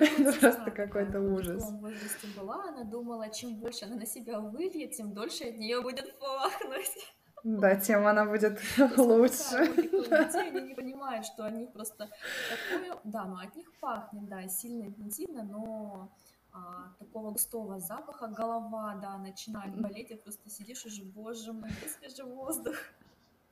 Это 0.00 0.32
просто 0.32 0.70
какой-то 0.70 1.20
ужас. 1.20 1.62
В 1.62 1.80
возрасте 1.80 2.26
была, 2.36 2.64
она 2.68 2.84
думала, 2.84 3.28
чем 3.30 3.54
больше 3.56 3.84
она 3.84 3.96
на 3.96 4.06
себя 4.06 4.40
выльет, 4.40 4.92
тем 4.92 5.12
дольше 5.12 5.44
от 5.44 5.58
нее 5.58 5.80
будет 5.80 6.18
пах 6.18 6.45
пахнуть. 6.48 7.14
Да, 7.44 7.76
тем 7.76 8.06
она 8.06 8.24
будет 8.24 8.58
лучше. 8.96 9.72
Детей 9.76 10.48
они 10.50 10.62
не 10.62 10.74
понимают, 10.74 11.26
что 11.26 11.44
они 11.44 11.66
просто 11.66 12.10
такое, 12.50 12.98
да, 13.04 13.24
но 13.24 13.38
от 13.38 13.54
них 13.54 13.72
пахнет, 13.80 14.28
да, 14.28 14.48
сильно 14.48 14.86
интенсивно, 14.86 15.44
но 15.44 16.12
а, 16.52 16.92
такого 16.98 17.30
густого 17.30 17.78
запаха 17.78 18.26
голова, 18.28 18.96
да, 18.96 19.16
начинает 19.18 19.80
болеть, 19.80 20.10
и 20.10 20.14
просто 20.16 20.50
сидишь 20.50 20.84
уже, 20.86 21.04
боже 21.04 21.52
мой, 21.52 21.70
свежий 21.98 22.24
воздух. 22.24 22.74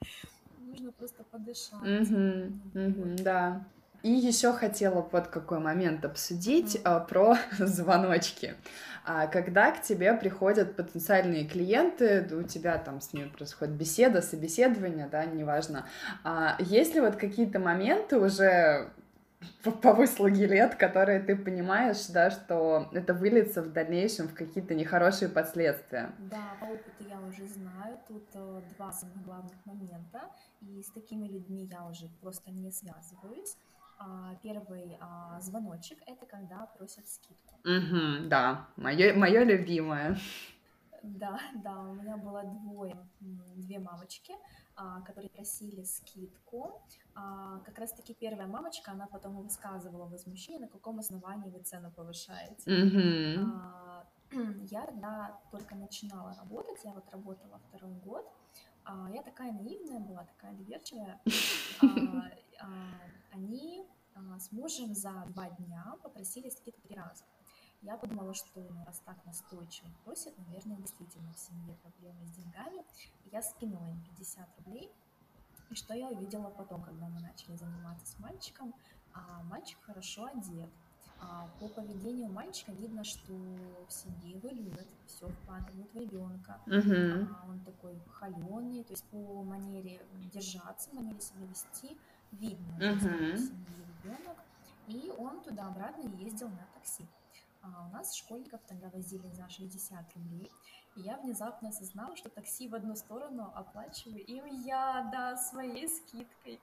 Нужно 0.59 0.91
просто 0.93 1.23
подышать. 1.25 2.09
да. 3.23 3.65
И 4.05 4.11
еще 4.11 4.53
хотела 4.53 5.09
вот 5.11 5.29
какой 5.29 5.61
момент 5.61 6.05
обсудить 6.05 6.77
mm-hmm. 6.77 7.07
про 7.09 7.37
звоночки. 7.59 8.55
А 9.07 9.27
когда 9.29 9.71
к 9.73 9.81
тебе 9.81 10.12
приходят 10.12 10.77
потенциальные 10.77 11.47
клиенты, 11.47 12.29
у 12.37 12.43
тебя 12.43 12.77
там 12.77 13.01
с 13.01 13.14
ними 13.14 13.29
происходит 13.29 13.75
беседа, 13.75 14.21
собеседование, 14.21 15.09
да, 15.11 15.25
неважно, 15.25 15.87
а 16.23 16.57
есть 16.59 16.95
ли 16.95 17.01
вот 17.01 17.17
какие-то 17.17 17.59
моменты 17.59 18.19
уже 18.19 18.90
по 19.83 19.95
выслуге 19.95 20.47
лет, 20.47 20.75
которые 20.75 21.21
ты 21.21 21.35
понимаешь, 21.35 22.07
да, 22.09 22.31
что 22.31 22.90
это 22.93 23.14
выльется 23.14 23.62
в 23.62 23.73
дальнейшем 23.73 24.29
в 24.29 24.35
какие-то 24.35 24.75
нехорошие 24.75 25.31
последствия. 25.31 26.12
Да, 26.19 26.57
по 26.61 26.67
опыту 26.67 27.09
я 27.09 27.19
уже 27.21 27.47
знаю, 27.47 27.99
тут 28.07 28.29
э, 28.35 28.61
два 28.77 28.93
самых 28.93 29.23
главных 29.25 29.57
момента, 29.64 30.31
и 30.61 30.83
с 30.83 30.90
такими 30.93 31.27
людьми 31.27 31.69
я 31.71 31.87
уже 31.87 32.09
просто 32.21 32.51
не 32.51 32.71
связываюсь. 32.71 33.57
А, 33.99 34.35
первый 34.43 34.97
а, 35.01 35.41
звоночек— 35.41 35.99
это 36.07 36.27
когда 36.27 36.67
просят 36.67 37.09
скидку. 37.09 37.55
Угу, 37.65 38.29
да, 38.29 38.69
мое, 38.77 39.15
мое 39.15 39.45
любимое. 39.45 40.19
Да, 41.03 41.39
да, 41.63 41.81
у 41.81 41.95
меня 41.95 42.17
было 42.17 42.43
двое, 42.45 42.97
две 43.21 43.79
мамочки, 43.79 44.35
а, 44.75 45.01
которые 45.03 45.31
просили 45.31 45.85
скидку. 45.85 46.83
Как 47.15 47.79
раз-таки 47.79 48.15
первая 48.15 48.49
мамочка, 48.49 48.93
она 48.93 49.07
потом 49.07 49.37
высказывала 49.43 50.07
возмущение, 50.07 50.63
на 50.63 50.69
каком 50.69 50.99
основании 50.99 51.51
вы 51.51 51.61
цену 51.61 51.91
повышаете. 51.93 52.71
Mm-hmm. 52.71 54.05
Я 54.71 54.87
тогда 54.87 55.39
только 55.53 55.77
начинала 55.77 56.35
работать, 56.35 56.83
я 56.85 56.93
вот 56.93 57.09
работала 57.13 57.61
второй 57.69 57.93
год, 58.05 58.29
я 59.13 59.23
такая 59.23 59.53
наивная 59.53 60.01
была, 60.01 60.25
такая 60.25 60.53
доверчивая. 60.55 61.21
Они 63.33 63.87
с 64.38 64.53
мужем 64.53 64.95
за 64.95 65.12
два 65.29 65.51
дня 65.51 65.97
попросили 66.03 66.49
скидку 66.49 66.81
три 66.83 66.97
раза. 66.97 67.25
Я 67.85 67.99
подумала, 67.99 68.33
что 68.33 68.61
ну, 68.61 68.85
раз 68.87 69.01
так 69.05 69.23
настойчиво 69.27 69.90
просят, 70.05 70.33
наверное, 70.38 70.79
действительно 70.79 71.31
в 71.35 71.38
семье 71.38 71.75
проблемы 71.83 72.25
с 72.27 72.31
деньгами. 72.31 72.83
Я 73.31 73.43
скинула 73.43 73.87
им 73.88 74.03
50 74.17 74.49
рублей. 74.59 74.90
И 75.71 75.75
что 75.75 75.93
я 75.93 76.09
увидела 76.09 76.49
потом, 76.51 76.83
когда 76.83 77.09
мы 77.09 77.21
начали 77.21 77.57
заниматься 77.57 78.07
с 78.07 78.19
мальчиком? 78.19 78.75
А, 79.12 79.43
мальчик 79.45 79.79
хорошо 79.83 80.25
одет. 80.27 80.71
А, 81.21 81.49
по 81.61 81.69
поведению 81.69 82.31
мальчика 82.31 82.73
видно, 82.73 83.05
что 83.05 83.33
в 83.33 83.93
семье 83.93 84.31
его 84.31 84.49
любят, 84.49 84.88
все 85.07 85.29
вкладывают 85.29 85.93
в 85.93 85.97
ребенка. 85.97 86.61
Uh-huh. 86.67 87.29
А, 87.31 87.47
он 87.51 87.61
такой 87.61 88.01
холеный, 88.12 88.83
то 88.85 88.93
есть 88.93 89.05
по 89.11 89.43
манере 89.43 90.01
держаться, 90.33 90.88
манере 90.93 91.21
себя 91.21 91.45
вести, 91.47 91.99
видно, 92.38 92.77
ребенок. 94.03 94.38
И 94.87 95.12
он 95.18 95.42
туда-обратно 95.42 96.09
ездил 96.18 96.49
на 96.49 96.66
такси. 96.75 97.07
А 97.62 97.87
у 97.88 97.92
нас 97.92 98.14
школьников 98.14 98.61
тогда 98.66 98.90
возили 98.90 99.27
за 99.31 99.49
60 99.49 100.14
рублей. 100.14 100.51
И 100.97 101.01
я 101.01 101.16
внезапно 101.16 101.70
осознала, 101.70 102.14
что 102.14 102.29
такси 102.29 102.68
в 102.68 102.75
одну 102.75 102.94
сторону 102.94 103.51
оплачиваю 103.55 104.25
им 104.25 104.44
я, 104.64 105.09
да, 105.11 105.37
своей 105.37 105.88
скидкой. 105.88 106.61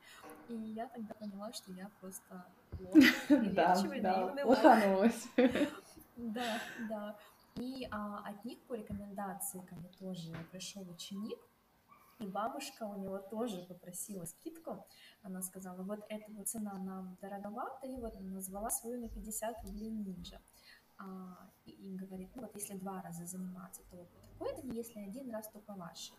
И 0.48 0.54
я 0.54 0.88
тогда 0.88 1.14
поняла, 1.16 1.52
что 1.54 1.72
я 1.74 1.90
просто 2.00 2.46
да, 3.30 3.76
да, 4.02 4.46
лоханулась. 4.46 5.28
Да, 6.18 6.62
да. 6.90 7.16
И 7.56 7.88
а, 7.90 8.20
от 8.20 8.46
них 8.46 8.60
по 8.68 8.76
рекомендации 8.76 9.60
ко 9.62 9.76
мне 9.76 9.90
тоже 10.00 10.34
пришел 10.52 10.88
ученик, 10.90 11.40
и 12.22 12.28
бабушка 12.28 12.84
у 12.84 12.96
него 12.96 13.18
тоже 13.18 13.66
попросила 13.68 14.26
скидку. 14.26 14.86
Она 15.24 15.42
сказала, 15.42 15.82
вот 15.84 16.00
эта 16.10 16.32
вот 16.32 16.48
цена 16.48 16.74
нам 16.78 17.18
дороговата, 17.22 17.88
и 17.88 18.00
вот 18.00 18.20
назвала 18.20 18.70
свою 18.70 19.02
на 19.02 19.10
50 19.10 19.64
рублей 19.64 19.90
ниже 19.90 20.40
а, 20.98 21.50
и, 21.66 21.72
и 21.72 21.96
говорит, 21.98 22.30
ну 22.36 22.44
вот 22.44 22.56
если 22.56 22.76
два 22.78 23.02
раза 23.02 23.26
заниматься, 23.26 23.82
то 23.90 23.98
по 23.98 24.46
такой 24.46 24.56
цене, 24.62 24.78
если 24.78 25.00
один 25.00 25.32
раз, 25.32 25.50
то 25.50 25.60
по 25.60 25.74
вашей. 25.74 26.16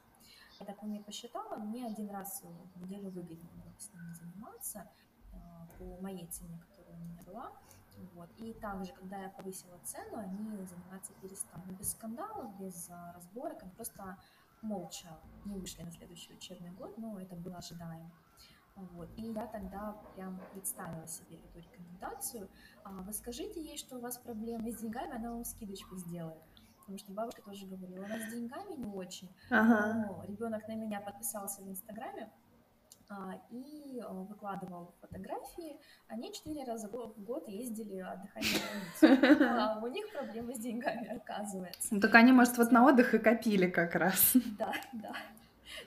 Я 0.61 0.67
так 0.67 0.83
мне 0.83 1.01
посчитала, 1.01 1.57
мне 1.57 1.87
один 1.87 2.11
раз 2.11 2.43
в 2.43 2.81
неделю 2.81 3.11
выгоднее 3.11 3.53
было 3.55 3.79
с 3.79 3.93
ними 3.93 4.13
заниматься 4.15 4.91
а, 5.33 5.67
по 5.79 6.01
моей 6.03 6.27
цене, 6.27 6.59
которая 6.69 7.01
у 7.01 7.05
меня 7.05 7.23
была. 7.27 7.53
Вот. 8.15 8.29
И 8.39 8.53
также, 8.55 8.93
когда 8.95 9.19
я 9.19 9.29
повысила 9.31 9.79
цену, 9.85 10.19
они 10.19 10.65
заниматься 10.65 11.13
перестали. 11.21 11.73
Без 11.75 11.93
скандалов, 11.93 12.59
без 12.59 12.89
а, 12.91 13.13
разборок, 13.13 13.63
они 13.63 13.73
просто 13.73 14.19
молча 14.63 15.09
не 15.45 15.57
вышли 15.57 15.83
на 15.83 15.93
следующий 15.93 16.33
учебный 16.35 16.71
год, 16.71 16.97
но 16.99 17.21
это 17.21 17.37
было 17.37 17.59
ожидаемо. 17.59 18.11
Вот. 18.75 19.11
И 19.17 19.23
я 19.23 19.47
тогда 19.47 19.93
прям 20.15 20.41
представила 20.53 21.07
себе 21.07 21.37
эту 21.37 21.59
рекомендацию. 21.59 22.49
А, 22.85 22.91
вы 22.91 23.13
скажите 23.13 23.63
ей, 23.63 23.77
что 23.77 23.97
у 23.97 24.01
вас 24.01 24.19
проблемы 24.19 24.73
с 24.73 24.79
деньгами, 24.79 25.15
она 25.15 25.31
вам 25.31 25.45
скидочку 25.45 25.97
сделает. 25.97 26.43
Потому 26.79 26.99
что 26.99 27.13
бабушка 27.13 27.43
тоже 27.43 27.67
говорила, 27.67 28.05
у 28.05 28.09
нас 28.09 28.23
с 28.23 28.33
деньгами 28.33 28.75
не 28.75 28.87
очень. 28.87 29.31
Ага. 29.51 30.07
Но 30.07 30.25
ребенок 30.25 30.67
на 30.69 30.75
меня 30.75 31.01
подписался 31.01 31.63
в 31.63 31.69
Инстаграме, 31.69 32.33
и 33.51 34.01
а, 34.01 34.13
выкладывал 34.13 34.95
фотографии. 35.01 35.79
Они 36.09 36.33
четыре 36.33 36.65
раза 36.65 36.89
в 36.89 37.25
год 37.25 37.49
ездили 37.49 37.99
отдыхать 37.99 38.45
на 39.01 39.09
границу. 39.09 39.45
А 39.45 39.81
у 39.83 39.87
них 39.87 40.11
проблемы 40.13 40.55
с 40.55 40.59
деньгами, 40.59 41.17
оказывается. 41.17 41.89
Ну, 41.95 42.01
так 42.01 42.15
они, 42.15 42.33
может, 42.33 42.59
вот 42.59 42.73
на 42.73 42.87
отдых 42.87 43.15
и 43.15 43.19
копили 43.19 43.69
как 43.69 43.95
раз. 43.95 44.33
Да, 44.59 44.73
да. 44.93 45.13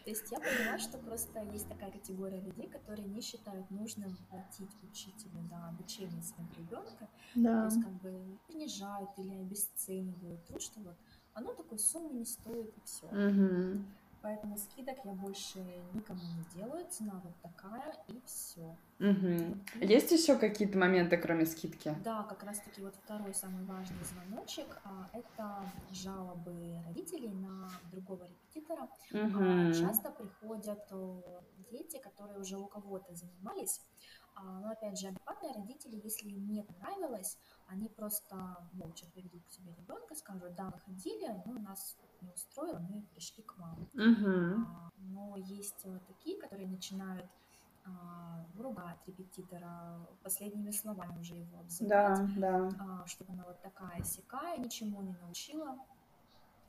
То 0.04 0.10
есть 0.10 0.32
я 0.32 0.40
поняла, 0.40 0.78
что 0.80 0.98
просто 0.98 1.42
есть 1.54 1.68
такая 1.68 1.92
категория 1.92 2.40
людей, 2.40 2.68
которые 2.68 3.08
не 3.08 3.22
считают 3.22 3.70
нужным 3.70 4.16
платить 4.30 4.72
учителю 4.84 5.40
да, 5.50 5.70
обучение 5.70 6.22
своего 6.22 6.54
ребенка. 6.58 7.08
Да. 7.36 7.62
То 7.62 7.76
есть 7.76 7.84
как 7.84 7.94
бы 8.02 8.38
принижают 8.48 9.10
или 9.18 9.36
обесценивают 9.36 10.46
труд, 10.46 10.62
что 10.62 10.80
вот 10.80 10.96
оно 11.34 11.54
такой 11.54 11.80
суммы 11.80 12.14
не 12.14 12.26
стоит 12.26 12.76
и 12.76 12.82
все. 12.86 13.06
Угу. 13.08 13.82
Поэтому 14.26 14.58
скидок 14.58 14.98
я 15.06 15.12
больше 15.12 15.60
никому 15.94 16.20
не 16.20 16.60
делаю. 16.60 16.84
Цена 16.90 17.22
вот 17.24 17.36
такая, 17.44 17.94
и 18.08 18.20
все. 18.26 18.76
Угу. 19.00 19.86
Есть 19.86 20.12
еще 20.12 20.36
какие-то 20.36 20.80
моменты, 20.80 21.16
кроме 21.16 21.46
скидки? 21.46 21.96
Да, 22.04 22.24
как 22.24 22.44
раз-таки 22.44 22.82
вот 22.82 22.96
второй 22.96 23.36
самый 23.36 23.64
важный 23.66 24.04
звоночек 24.04 24.82
а, 24.84 25.08
это 25.14 25.62
жалобы 25.92 26.82
родителей 26.88 27.30
на 27.34 27.70
другого 27.92 28.24
репетитора. 28.24 28.90
Угу. 29.12 29.44
А, 29.44 29.74
часто 29.74 30.10
приходят 30.10 30.92
дети, 31.70 32.00
которые 32.00 32.40
уже 32.40 32.58
у 32.58 32.66
кого-то 32.66 33.14
занимались. 33.14 33.80
А, 34.36 34.60
но 34.60 34.71
опять 34.71 35.00
же, 35.00 35.08
адекватные 35.08 35.54
родители, 35.54 36.00
если 36.04 36.30
им 36.30 36.52
не 36.52 36.63
понравилось, 36.63 37.38
они 37.67 37.88
просто 37.88 38.36
молча 38.74 39.06
приведут 39.13 39.45
к 39.45 39.52
себе 39.52 39.74
ребенка, 39.74 40.13
скажут, 40.15 40.56
да, 40.56 40.65
мы 40.65 40.80
ходили, 40.80 41.41
но 41.45 41.54
нас 41.54 41.98
не 42.21 42.32
устроило, 42.32 42.80
мы 42.80 43.02
пришли 43.13 43.43
к 43.43 43.58
вам. 43.58 43.89
А, 44.67 44.89
но 44.98 45.36
есть 45.38 45.86
такие, 46.08 46.39
которые 46.39 46.67
начинают 46.67 47.26
а, 47.86 48.45
ругать 48.58 48.98
репетитора, 49.06 50.08
последними 50.24 50.71
словами 50.71 51.19
уже 51.19 51.36
его 51.36 51.60
обзывать, 51.60 51.89
да, 52.36 52.69
да. 52.78 53.06
Чтобы 53.06 53.34
она 53.34 53.43
вот 53.45 53.62
такая 53.62 54.04
сякая, 54.04 54.58
ничему 54.58 55.02
не 55.02 55.13
научила. 55.13 55.78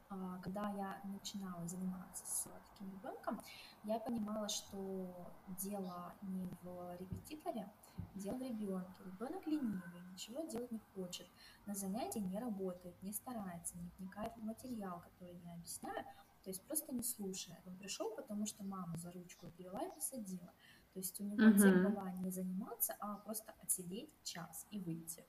А, 0.08 0.38
когда 0.38 0.70
я 0.70 1.00
начинала 1.04 1.66
заниматься 1.66 2.24
с 2.26 2.48
таким 2.70 2.90
ребенком, 2.92 3.40
я 3.84 3.98
понимала, 3.98 4.48
что 4.48 5.32
дело 5.48 6.14
не 6.22 6.48
в 6.62 6.96
репетиторе, 6.98 7.72
дело 8.14 8.36
в 8.36 8.42
ребенке. 8.42 9.04
Ребенок 9.04 9.46
ленивый, 9.46 10.00
ничего 10.12 10.42
делать 10.42 10.70
не 10.70 10.80
хочет, 10.94 11.26
на 11.66 11.74
занятии 11.74 12.20
не 12.20 12.38
работает, 12.38 13.02
не 13.02 13.12
старается, 13.12 13.76
не 13.78 13.90
вникает 13.98 14.32
в 14.36 14.44
материал, 14.44 15.00
который 15.00 15.36
я 15.44 15.54
объясняю, 15.54 16.04
то 16.44 16.50
есть 16.50 16.62
просто 16.62 16.94
не 16.94 17.02
слушает. 17.02 17.58
Он 17.66 17.76
пришел, 17.76 18.14
потому 18.14 18.46
что 18.46 18.62
мама 18.62 18.96
за 18.98 19.10
ручку 19.10 19.48
привела 19.48 19.82
и 19.82 19.90
посадила. 19.92 20.52
То 20.92 21.00
есть 21.00 21.20
у 21.20 21.24
него 21.24 21.42
uh-huh. 21.42 21.58
цель 21.58 21.82
была 21.82 22.12
не 22.12 22.30
заниматься, 22.30 22.96
а 23.00 23.16
просто 23.16 23.52
отсидеть 23.62 24.10
час 24.22 24.66
и 24.70 24.78
выйти. 24.78 25.26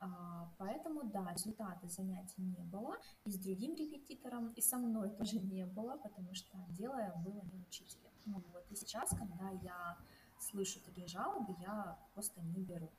А, 0.00 0.48
поэтому, 0.58 1.02
да, 1.04 1.32
результата 1.32 1.88
занятий 1.88 2.40
не 2.42 2.62
было, 2.64 2.96
и 3.24 3.30
с 3.30 3.38
другим 3.38 3.74
репетитором, 3.74 4.52
и 4.52 4.60
со 4.60 4.76
мной 4.76 5.10
тоже 5.10 5.40
не 5.40 5.66
было, 5.66 5.96
потому 5.96 6.32
что 6.34 6.56
дело 6.68 7.12
было 7.24 7.42
не 7.52 7.58
учителем. 7.58 8.12
Ну, 8.24 8.42
вот. 8.52 8.64
И 8.70 8.76
сейчас, 8.76 9.10
когда 9.10 9.50
я 9.50 9.96
слышу 10.38 10.80
такие 10.84 11.08
жалобы, 11.08 11.54
я 11.60 11.98
просто 12.14 12.40
не 12.42 12.62
беру 12.62 12.90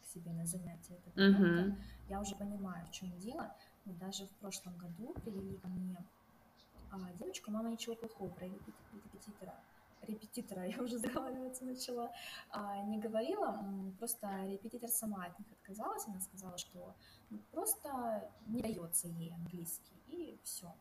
к 0.00 0.06
себе 0.06 0.32
на 0.32 0.46
занятия 0.46 0.94
этого 0.94 1.14
ребенка. 1.16 1.42
Uh-huh. 1.42 1.82
Я 2.08 2.20
уже 2.20 2.36
понимаю, 2.36 2.86
в 2.86 2.90
чем 2.92 3.16
дело. 3.18 3.52
Но 3.84 3.92
даже 3.94 4.26
в 4.26 4.36
прошлом 4.36 4.76
году 4.76 5.14
привели 5.14 5.56
ко 5.58 5.68
мне 5.68 5.96
а, 6.90 7.12
девочку, 7.14 7.50
мама 7.50 7.70
ничего 7.70 7.96
плохого 7.96 8.28
про 8.30 8.46
репетитора 8.46 9.54
репетитора, 10.02 10.64
я 10.66 10.82
уже 10.82 10.98
заговариваться 10.98 11.64
начала, 11.64 12.12
а, 12.50 12.82
не 12.82 12.98
говорила, 12.98 13.64
просто 13.98 14.28
репетитор 14.46 14.88
сама 14.88 15.26
от 15.26 15.38
них 15.38 15.50
отказалась, 15.52 16.06
она 16.06 16.20
сказала, 16.20 16.58
что 16.58 16.94
ну, 17.30 17.38
просто 17.52 18.30
не 18.46 18.60
дается 18.60 19.08
ей 19.08 19.32
английский, 19.32 19.96
и 20.06 20.38
все. 20.42 20.72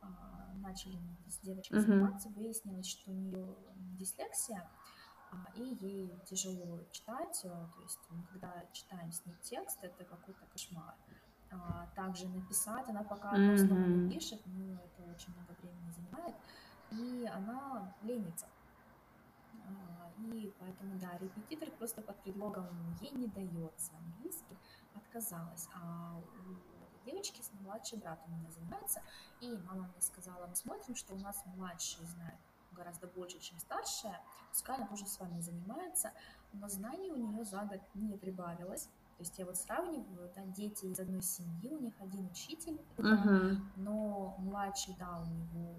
А, 0.00 0.52
начали 0.56 0.98
с 1.28 1.38
девочкой 1.38 1.78
uh-huh. 1.78 1.82
заниматься, 1.82 2.28
выяснилось, 2.30 2.86
что 2.86 3.10
у 3.10 3.14
нее 3.14 3.54
дислексия, 3.98 4.68
а, 5.30 5.46
и 5.56 5.76
ей 5.80 6.12
тяжело 6.26 6.80
читать, 6.92 7.40
э, 7.44 7.48
то 7.48 7.82
есть 7.82 7.98
когда 8.30 8.64
читаем 8.72 9.10
с 9.12 9.24
ней 9.24 9.34
текст, 9.40 9.78
это 9.82 10.04
какой-то 10.04 10.44
кошмар. 10.46 10.94
Также 11.94 12.28
написать, 12.28 12.88
она 12.88 13.04
пока 13.04 13.30
одно 13.30 13.56
слово 13.56 13.78
не 13.78 14.10
пишет, 14.10 14.42
но 14.44 14.74
это 14.74 15.08
очень 15.08 15.32
много 15.34 15.52
времени 15.60 15.92
занимает, 15.92 16.34
и 16.90 17.30
она 17.32 17.94
ленится 18.02 18.48
и 20.18 20.52
поэтому, 20.58 20.98
да, 20.98 21.16
репетитор 21.18 21.70
просто 21.72 22.00
под 22.02 22.20
предлогом 22.22 22.66
ей 23.00 23.12
не 23.12 23.26
дается 23.28 23.92
английский, 23.96 24.56
отказалась. 24.94 25.68
А 25.74 26.16
у 26.16 27.04
девочки 27.04 27.42
с 27.42 27.50
младший 27.60 27.98
брат 27.98 28.20
у 28.26 28.30
меня 28.30 28.50
занимается, 28.50 29.02
и 29.40 29.56
мама 29.66 29.88
мне 29.88 30.00
сказала, 30.00 30.46
мы 30.46 30.54
смотрим, 30.54 30.94
что 30.94 31.14
у 31.14 31.18
нас 31.18 31.42
младший 31.46 32.04
знает 32.06 32.38
гораздо 32.72 33.06
больше, 33.06 33.38
чем 33.38 33.58
старшая, 33.58 34.20
пускай 34.50 34.76
она 34.76 34.86
тоже 34.86 35.06
с 35.06 35.18
вами 35.20 35.40
занимается, 35.40 36.12
но 36.52 36.68
знаний 36.68 37.12
у 37.12 37.16
нее 37.16 37.44
за 37.44 37.62
год 37.62 37.80
не 37.94 38.16
прибавилось. 38.16 38.88
То 39.16 39.20
есть 39.20 39.38
я 39.38 39.46
вот 39.46 39.56
сравниваю, 39.56 40.32
да, 40.34 40.44
дети 40.46 40.86
из 40.86 40.98
одной 40.98 41.22
семьи, 41.22 41.72
у 41.72 41.78
них 41.78 41.94
один 42.00 42.26
учитель, 42.26 42.80
uh-huh. 42.96 43.56
но 43.76 44.34
младший, 44.38 44.96
да, 44.98 45.20
у 45.20 45.26
него 45.26 45.76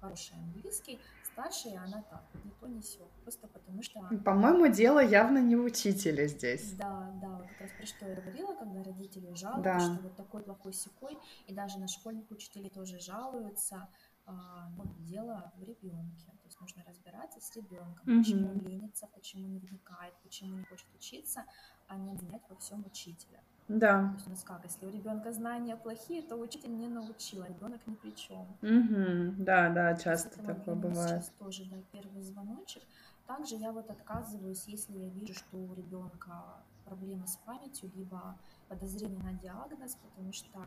хороший 0.00 0.36
английский, 0.36 1.00
старшая 1.32 1.78
она 1.78 2.02
так, 2.02 2.24
не 2.44 2.50
то 2.60 2.66
не 2.66 2.80
все, 2.80 3.08
просто 3.22 3.48
потому 3.48 3.82
что... 3.82 4.00
По-моему, 4.24 4.68
дело 4.68 5.00
явно 5.00 5.38
не 5.38 5.56
в 5.56 5.64
учителе 5.64 6.28
здесь. 6.28 6.72
Да, 6.72 7.10
да, 7.20 7.28
вот 7.36 7.46
как 7.48 7.60
раз 7.62 7.70
про 7.76 7.86
что 7.86 8.06
я 8.06 8.14
говорила, 8.14 8.54
когда 8.54 8.82
родители 8.82 9.32
жалуются, 9.34 9.62
да. 9.62 9.80
что 9.80 10.02
вот 10.02 10.16
такой 10.16 10.42
плохой 10.42 10.72
секой, 10.72 11.18
и 11.46 11.54
даже 11.54 11.78
на 11.78 11.88
школьных 11.88 12.30
учителей 12.30 12.70
тоже 12.70 12.98
жалуются, 12.98 13.88
а, 14.24 14.68
ну, 14.76 14.84
дело 14.98 15.52
в 15.56 15.62
ребенке. 15.62 16.26
То 16.26 16.46
есть 16.46 16.60
нужно 16.60 16.84
разбираться 16.86 17.21
с 17.52 17.56
ребенком, 17.56 18.06
mm-hmm. 18.06 18.18
почему 18.18 18.50
он 18.50 18.58
ленится, 18.60 19.08
почему 19.14 19.48
не 19.48 19.58
вникает, 19.58 20.14
почему 20.22 20.56
не 20.56 20.64
хочет 20.64 20.86
учиться, 20.94 21.44
а 21.88 21.96
не 21.96 22.12
обвинять 22.12 22.42
во 22.48 22.56
всем 22.56 22.84
учителя. 22.86 23.40
Да. 23.68 24.08
То 24.08 24.14
есть 24.14 24.26
у 24.26 24.30
нас 24.30 24.44
как, 24.44 24.64
если 24.64 24.86
у 24.86 24.90
ребенка 24.90 25.32
знания 25.32 25.76
плохие, 25.76 26.22
то 26.22 26.36
учитель 26.36 26.76
не 26.76 26.88
научил, 26.88 27.42
а 27.42 27.48
ребенок 27.48 27.86
ни 27.86 27.94
при 27.94 28.10
чем. 28.10 28.42
Угу. 28.62 29.42
Да, 29.44 29.70
да, 29.70 29.94
часто 29.96 30.42
такое 30.42 30.74
бывает. 30.74 31.24
Сейчас 31.24 31.32
тоже 31.38 31.64
да, 31.66 31.76
первый 31.92 32.22
звоночек. 32.22 32.82
Также 33.26 33.54
я 33.56 33.72
вот 33.72 33.88
отказываюсь, 33.88 34.64
если 34.66 34.98
я 34.98 35.08
вижу, 35.08 35.34
что 35.34 35.56
у 35.56 35.74
ребенка 35.74 36.62
проблемы 36.84 37.26
с 37.26 37.36
памятью, 37.36 37.90
либо 37.94 38.38
подозрение 38.68 39.22
на 39.22 39.32
диагноз, 39.34 39.96
потому 40.02 40.32
что 40.32 40.66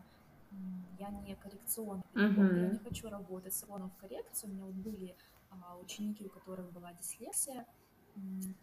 я 0.97 1.09
не 1.09 1.35
коррекционный 1.35 2.03
uh-huh. 2.13 2.59
я 2.61 2.69
не 2.69 2.79
хочу 2.79 3.09
работать 3.09 3.53
с 3.53 3.59
салоном 3.59 3.89
в 3.89 3.97
коррекции. 3.97 4.47
У 4.47 4.51
меня 4.51 4.63
вот 4.63 4.75
были 4.75 5.15
ученики, 5.81 6.25
у 6.25 6.29
которых 6.29 6.71
была 6.71 6.93
дислексия, 6.93 7.65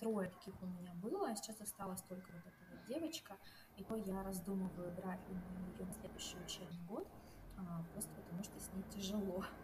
трое 0.00 0.30
таких 0.30 0.54
у 0.62 0.66
меня 0.66 0.92
было, 0.94 1.28
а 1.28 1.36
сейчас 1.36 1.60
осталась 1.60 2.02
только 2.02 2.30
вот 2.32 2.40
эта 2.40 2.70
вот 2.70 2.86
девочка, 2.86 3.36
и 3.76 3.84
то 3.84 3.96
я 3.96 4.22
раздумываю, 4.22 4.92
брать 4.92 5.20
ли 5.28 5.34
ее 5.78 5.86
на 5.86 5.92
следующий 5.92 6.36
учебный 6.44 6.82
год, 6.88 7.06
а, 7.58 7.84
просто 7.92 8.10
потому 8.14 8.42
что 8.42 8.58
с 8.60 8.72
ней 8.72 8.84
тяжело. 8.90 9.44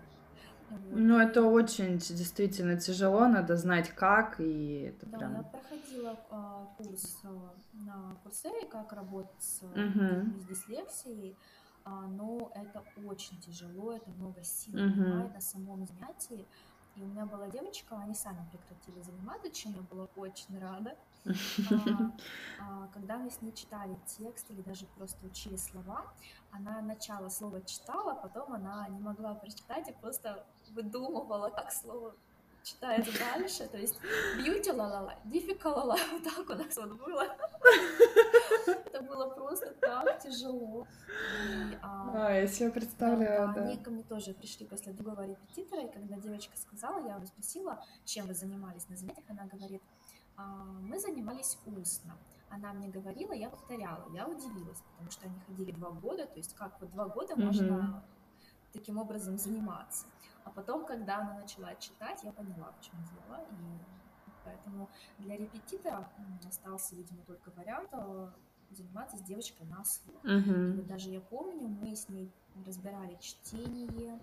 Ну, 0.91 1.19
это 1.19 1.45
очень 1.45 1.97
действительно 1.97 2.79
тяжело, 2.79 3.27
надо 3.27 3.57
знать 3.57 3.89
как, 3.89 4.39
и 4.39 4.81
это 4.83 5.07
да, 5.07 5.17
прям... 5.17 5.37
я 5.37 5.43
проходила 5.43 6.19
а, 6.31 6.67
курс 6.77 7.21
а, 7.25 7.55
на 7.73 8.15
Курсере, 8.23 8.67
как 8.67 8.93
работать 8.93 9.43
с, 9.43 9.63
uh-huh. 9.63 10.39
с 10.39 10.45
дислексией, 10.45 11.39
а, 11.85 12.03
но 12.03 12.53
это 12.55 12.85
очень 13.07 13.41
тяжело, 13.41 13.93
это 13.93 14.11
много 14.11 14.43
сил 14.43 14.75
uh-huh. 14.77 15.33
на 15.33 15.41
самом 15.41 15.87
занятии. 15.87 16.47
И 16.99 17.03
у 17.03 17.07
меня 17.07 17.27
была 17.27 17.47
девочка, 17.47 17.97
они 17.97 18.13
сами 18.13 18.45
прекратили 18.51 19.01
заниматься, 19.03 19.51
чем 19.51 19.73
я 19.73 19.83
была 19.83 20.09
очень 20.17 20.59
рада. 20.59 20.97
А, 22.61 22.85
а, 22.85 22.89
когда 22.95 23.19
мы 23.19 23.31
с 23.31 23.43
ней 23.43 23.53
читали 23.53 23.97
текст 24.07 24.51
или 24.51 24.63
даже 24.63 24.87
просто 24.97 25.27
учили 25.27 25.57
слова, 25.57 26.13
она 26.51 26.81
начало 26.81 27.29
слова 27.29 27.61
читала, 27.63 28.15
потом 28.15 28.53
она 28.53 28.89
не 28.89 29.01
могла 29.01 29.35
прочитать 29.35 29.89
и 29.89 29.93
просто 29.93 30.47
выдумывала, 30.71 31.51
как 31.51 31.71
слово 31.73 32.15
читается 32.63 33.13
дальше, 33.19 33.69
то 33.69 33.77
есть 33.77 33.99
beauty 34.39 34.73
ла-ла-ла, 34.73 35.17
difficult 35.25 35.77
ла-ла, 35.77 35.99
вот 36.13 36.25
так 36.25 36.49
у 36.49 36.55
нас 36.55 36.77
вот 36.77 36.93
было. 36.93 37.25
Это 38.71 39.03
было 39.03 39.29
просто 39.31 39.73
так 39.81 40.23
тяжело. 40.23 40.87
И, 41.49 41.79
а, 41.83 42.27
а, 42.27 42.33
я 42.33 42.47
себе 42.47 42.71
представляю, 42.71 43.53
да. 43.55 43.63
Они 43.63 43.77
ко 43.77 43.91
мне 43.91 44.03
тоже 44.03 44.35
пришли 44.35 44.67
после 44.67 44.93
другого 44.93 45.27
репетитора, 45.27 45.83
и 45.83 45.93
когда 45.93 46.17
девочка 46.17 46.57
сказала, 46.57 47.07
я 47.07 47.17
ее 47.17 47.27
спросила, 47.27 47.85
чем 48.05 48.27
вы 48.27 48.35
занимались 48.35 48.89
на 48.89 48.97
занятиях, 48.97 49.29
она 49.29 49.47
говорит, 49.47 49.83
а, 50.37 50.43
мы 50.45 50.99
занимались 50.99 51.59
устно. 51.67 52.17
Она 52.51 52.73
мне 52.73 52.89
говорила, 52.89 53.33
я 53.33 53.51
повторяла, 53.51 54.07
я 54.15 54.27
удивилась, 54.27 54.81
потому 54.93 55.11
что 55.11 55.27
они 55.27 55.39
ходили 55.47 55.73
два 55.73 55.91
года, 55.91 56.27
то 56.27 56.37
есть 56.37 56.55
как 56.55 56.81
вот 56.81 56.91
два 56.91 57.07
года 57.09 57.37
можно 57.37 58.03
таким 58.73 58.99
образом 58.99 59.39
заниматься. 59.39 60.07
А 60.45 60.51
потом, 60.51 60.87
когда 60.87 61.19
она 61.19 61.35
начала 61.35 61.75
читать, 61.75 62.23
я 62.25 62.33
поняла, 62.33 62.73
в 62.73 62.81
чем 62.81 62.95
дело. 63.13 63.45
И 63.51 64.31
поэтому 64.45 64.89
для 65.19 65.37
репетитора 65.37 66.09
остался, 66.47 66.95
видимо, 66.95 67.23
только 67.27 67.51
вариант 67.51 67.91
э, 67.93 68.31
заниматься 68.71 69.17
с 69.17 69.23
девочкой 69.23 69.67
на 69.67 69.85
слух. 69.85 70.25
Uh-huh. 70.25 70.73
И 70.73 70.77
вот 70.77 70.87
даже 70.87 71.11
я 71.11 71.21
помню, 71.21 71.69
мы 71.69 71.95
с 71.95 72.09
ней 72.09 72.31
разбирали 72.67 73.17
чтение, 73.21 74.19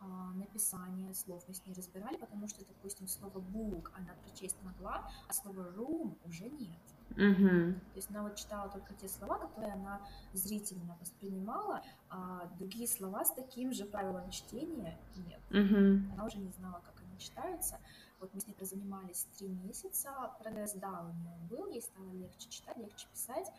а, 0.00 0.32
написание 0.32 1.12
слов 1.12 1.44
мы 1.46 1.52
с 1.52 1.64
ней 1.66 1.74
разбирали, 1.74 2.16
потому 2.16 2.48
что, 2.48 2.64
допустим, 2.64 3.06
слово 3.06 3.38
book 3.38 3.90
она 3.94 4.14
прочесть 4.24 4.56
могла, 4.62 5.10
а 5.28 5.32
слово 5.32 5.68
room 5.72 6.16
уже 6.24 6.44
нет. 6.44 6.80
Uh-huh. 7.10 7.74
То 7.74 7.96
есть 7.96 8.10
она 8.10 8.22
вот 8.22 8.36
читала 8.36 8.70
только 8.70 8.94
те 8.94 9.08
слова, 9.08 9.38
которые 9.38 9.74
она 9.74 10.00
зрительно 10.32 10.96
воспринимала, 11.00 11.82
а 12.08 12.50
другие 12.58 12.88
слова 12.88 13.24
с 13.24 13.32
таким 13.32 13.72
же 13.72 13.84
правилом 13.84 14.30
чтения 14.30 14.98
нет. 15.16 15.40
Uh-huh. 15.50 16.12
Она 16.12 16.24
уже 16.24 16.38
не 16.38 16.50
знала, 16.52 16.80
как 16.84 16.94
они 17.02 17.18
читаются. 17.18 17.78
Вот 18.20 18.32
мы 18.32 18.40
с 18.40 18.46
ней 18.46 18.54
прозанимались 18.54 19.26
три 19.36 19.48
месяца, 19.48 20.32
прогресс, 20.38 20.74
да, 20.74 21.02
у 21.02 21.12
нее 21.12 21.36
был, 21.50 21.66
ей 21.66 21.82
стало 21.82 22.10
легче 22.12 22.48
читать, 22.48 22.76
легче 22.76 23.06
писать. 23.12 23.50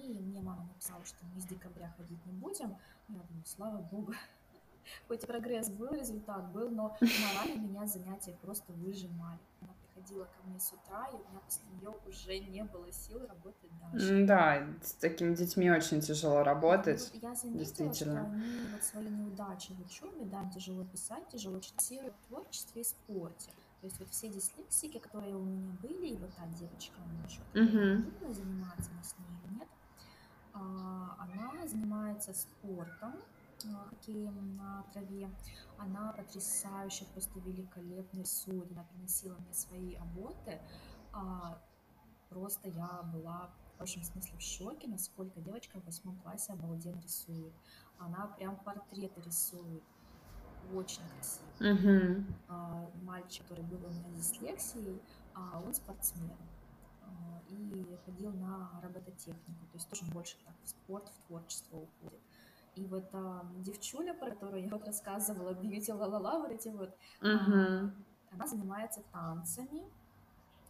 И 0.00 0.18
мне 0.20 0.40
мама 0.40 0.64
написала, 0.64 1.04
что 1.04 1.24
мы 1.34 1.40
с 1.40 1.44
декабря 1.44 1.92
ходить 1.96 2.24
не 2.26 2.32
будем. 2.32 2.76
Я 3.08 3.20
думаю, 3.22 3.44
слава 3.44 3.78
богу, 3.78 4.12
хоть 5.08 5.26
прогресс 5.26 5.70
был, 5.70 5.92
результат 5.92 6.50
был, 6.52 6.70
но 6.70 6.96
морально 7.00 7.66
меня 7.66 7.86
занятия 7.86 8.36
просто 8.42 8.72
выжимали. 8.72 9.38
Она 9.60 9.72
приходила 9.82 10.24
ко 10.24 10.48
мне 10.48 10.58
с 10.60 10.72
утра, 10.72 11.06
и 11.08 11.14
у 11.14 11.18
меня 11.18 11.40
после 11.44 11.62
нее 11.78 11.94
уже 12.06 12.38
не 12.50 12.64
было 12.64 12.90
сил 12.92 13.20
работать 13.26 13.70
дальше. 13.80 14.26
Да, 14.26 14.66
с 14.82 14.92
такими 14.94 15.34
детьми 15.34 15.70
очень 15.70 16.00
тяжело 16.00 16.42
работать. 16.42 17.10
Ну, 17.14 17.20
я 17.28 17.34
заметила, 17.34 17.92
что 17.94 18.10
они 18.10 18.66
вот 18.72 18.82
свои 18.82 19.08
неудачи 19.08 19.72
в 19.72 19.80
учебе, 19.80 20.24
да, 20.24 20.50
тяжело 20.54 20.84
писать, 20.84 21.28
тяжело 21.28 21.60
читать 21.60 22.12
в 22.12 22.28
творчестве 22.28 22.82
и 22.82 22.84
спорте. 22.84 23.50
То 23.80 23.88
есть 23.88 24.00
вот 24.00 24.08
все 24.08 24.28
дислексики, 24.28 24.98
которые 24.98 25.36
у 25.36 25.42
меня 25.42 25.70
были, 25.82 26.06
и 26.06 26.16
вот 26.16 26.34
та 26.34 26.46
девочка, 26.58 26.94
она 27.04 27.22
еще 27.26 27.40
uh-huh. 27.52 28.32
заниматься 28.32 28.90
мы 28.96 29.04
с 29.04 29.14
ней 29.18 29.58
нет, 29.58 29.68
она 30.54 31.66
занимается 31.66 32.32
спортом, 32.32 33.14
хоккеем 33.60 34.56
на 34.56 34.82
траве. 34.92 35.30
Она 35.78 36.12
потрясающе, 36.12 37.06
просто 37.12 37.38
великолепно 37.40 38.20
рисует. 38.20 38.70
Она 38.72 38.84
приносила 38.84 39.36
мне 39.36 39.52
свои 39.52 39.96
работы. 39.96 40.60
А, 41.12 41.58
просто 42.28 42.68
я 42.68 43.02
была 43.12 43.50
в 43.78 43.82
общем 43.82 44.02
смысле 44.02 44.38
в 44.38 44.42
шоке, 44.42 44.88
насколько 44.88 45.40
девочка 45.40 45.80
в 45.80 45.84
восьмом 45.84 46.16
классе 46.18 46.52
обалденно 46.52 47.00
рисует. 47.00 47.52
Она 47.98 48.26
прям 48.38 48.56
портреты 48.56 49.20
рисует. 49.22 49.82
Очень 50.72 51.02
красиво. 51.14 51.44
Uh-huh. 51.60 52.24
А, 52.48 52.90
мальчик, 53.02 53.46
который 53.48 53.64
был 53.64 53.84
у 53.84 53.90
меня 53.90 54.10
с 54.14 54.30
дислексией, 54.30 55.00
а 55.34 55.60
он 55.60 55.74
спортсмен 55.74 56.30
а, 56.30 56.53
и 57.54 57.96
ходил 58.04 58.32
на 58.32 58.80
робототехнику, 58.82 59.66
то 59.72 59.74
есть 59.74 59.88
тоже 59.88 60.04
больше 60.12 60.36
так 60.44 60.54
в 60.62 60.68
спорт, 60.68 61.08
в 61.08 61.26
творчество 61.26 61.76
уходит. 61.76 62.20
И 62.76 62.84
вот 62.86 63.08
а, 63.12 63.46
девчуля, 63.58 64.14
про 64.14 64.30
которую 64.30 64.64
я 64.64 64.70
вот 64.70 64.84
рассказывала, 64.84 65.54
Beauty 65.54 65.92
Ла-Ла-Ла, 65.92 66.40
вот 66.40 66.50
эти 66.50 66.68
вот, 66.68 66.90
uh-huh. 67.20 67.88
а, 67.88 67.92
она 68.32 68.46
занимается 68.46 69.02
танцами 69.12 69.84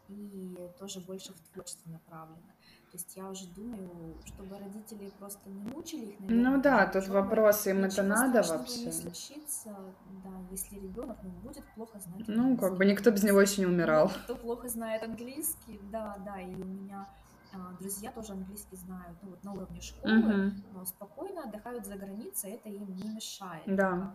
и 0.09 0.71
тоже 0.79 1.01
больше 1.01 1.33
в 1.33 1.41
творчество 1.53 1.91
направлена. 1.91 2.53
То 2.95 2.99
есть 2.99 3.17
я 3.17 3.29
уже 3.29 3.49
думаю, 3.49 4.15
чтобы 4.25 4.57
родители 4.57 5.11
просто 5.19 5.51
не 5.51 5.65
мучили 5.65 6.13
их. 6.13 6.21
Наверное, 6.21 6.51
ну 6.53 6.63
да, 6.63 6.87
тут 6.87 7.09
вопрос, 7.09 7.67
им 7.67 7.83
это 7.83 8.05
надо 8.05 8.41
вообще. 8.45 8.85
не 8.85 8.93
случится, 8.93 9.77
да, 10.23 10.31
если 10.53 10.77
ребенок 10.77 11.17
ну, 11.25 11.31
будет 11.43 11.65
плохо 11.75 11.99
знать 11.99 12.23
Ну, 12.29 12.57
как 12.57 12.77
бы 12.77 12.85
никто 12.85 13.11
без 13.11 13.25
него 13.25 13.41
еще 13.41 13.63
не 13.63 13.67
умирал. 13.67 14.13
Кто 14.23 14.37
плохо 14.37 14.69
знает 14.69 15.03
английский, 15.03 15.81
да, 15.91 16.19
да, 16.25 16.41
и 16.41 16.55
у 16.55 16.65
меня 16.65 17.09
а, 17.53 17.77
друзья 17.81 18.13
тоже 18.13 18.35
английский 18.35 18.77
знают, 18.77 19.19
ну 19.23 19.31
вот 19.31 19.43
на 19.43 19.55
уровне 19.55 19.81
школы, 19.81 20.15
uh-huh. 20.15 20.53
но 20.73 20.85
спокойно 20.85 21.43
отдыхают 21.49 21.85
за 21.87 21.97
границей, 21.97 22.53
это 22.53 22.69
им 22.69 22.95
не 22.95 23.09
мешает. 23.09 23.65
Да. 23.67 24.15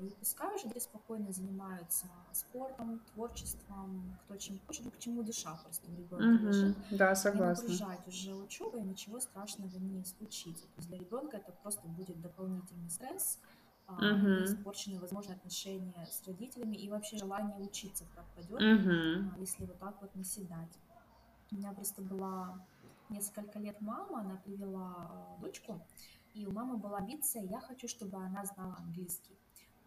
А, 0.00 0.10
пускай 0.18 0.54
уже 0.54 0.68
дети 0.68 0.78
спокойно 0.78 1.32
занимаются 1.32 2.06
спортом, 2.32 3.00
творчеством, 3.12 4.18
кто 4.24 4.36
чем 4.36 4.58
хочет, 4.66 4.94
к 4.94 4.98
чему 4.98 5.22
душа 5.22 5.54
просто 5.62 5.90
ребенка 5.90 6.46
лежит. 6.46 6.76
Да, 6.90 7.14
согласна. 7.14 7.68
Не 7.68 7.78
нагружать 7.78 8.06
уже 8.06 8.34
учебой, 8.34 8.82
ничего 8.82 9.20
страшного 9.20 9.76
не 9.78 10.04
случится. 10.04 10.64
То 10.64 10.72
есть 10.76 10.88
для 10.88 10.98
ребенка 10.98 11.38
это 11.38 11.52
просто 11.52 11.86
будет 11.88 12.20
дополнительный 12.20 12.90
стресс, 12.90 13.38
uh-huh. 13.88 14.44
испорчены, 14.44 15.00
возможно, 15.00 15.34
отношения 15.34 16.06
с 16.10 16.26
родителями 16.26 16.76
и 16.76 16.90
вообще 16.90 17.16
желание 17.16 17.56
учиться 17.58 18.04
пропадет, 18.14 18.60
uh-huh. 18.60 19.40
если 19.40 19.64
вот 19.64 19.78
так 19.78 20.00
вот 20.00 20.14
наседать. 20.14 20.78
У 21.50 21.56
меня 21.56 21.72
просто 21.72 22.02
была 22.02 22.66
несколько 23.08 23.58
лет 23.58 23.80
мама, 23.80 24.20
она 24.20 24.36
привела 24.36 25.36
дочку, 25.40 25.80
и 26.34 26.46
у 26.46 26.52
мамы 26.52 26.76
была 26.76 26.98
амбиция, 26.98 27.42
я 27.44 27.60
хочу, 27.60 27.88
чтобы 27.88 28.18
она 28.18 28.44
знала 28.44 28.76
английский. 28.78 29.37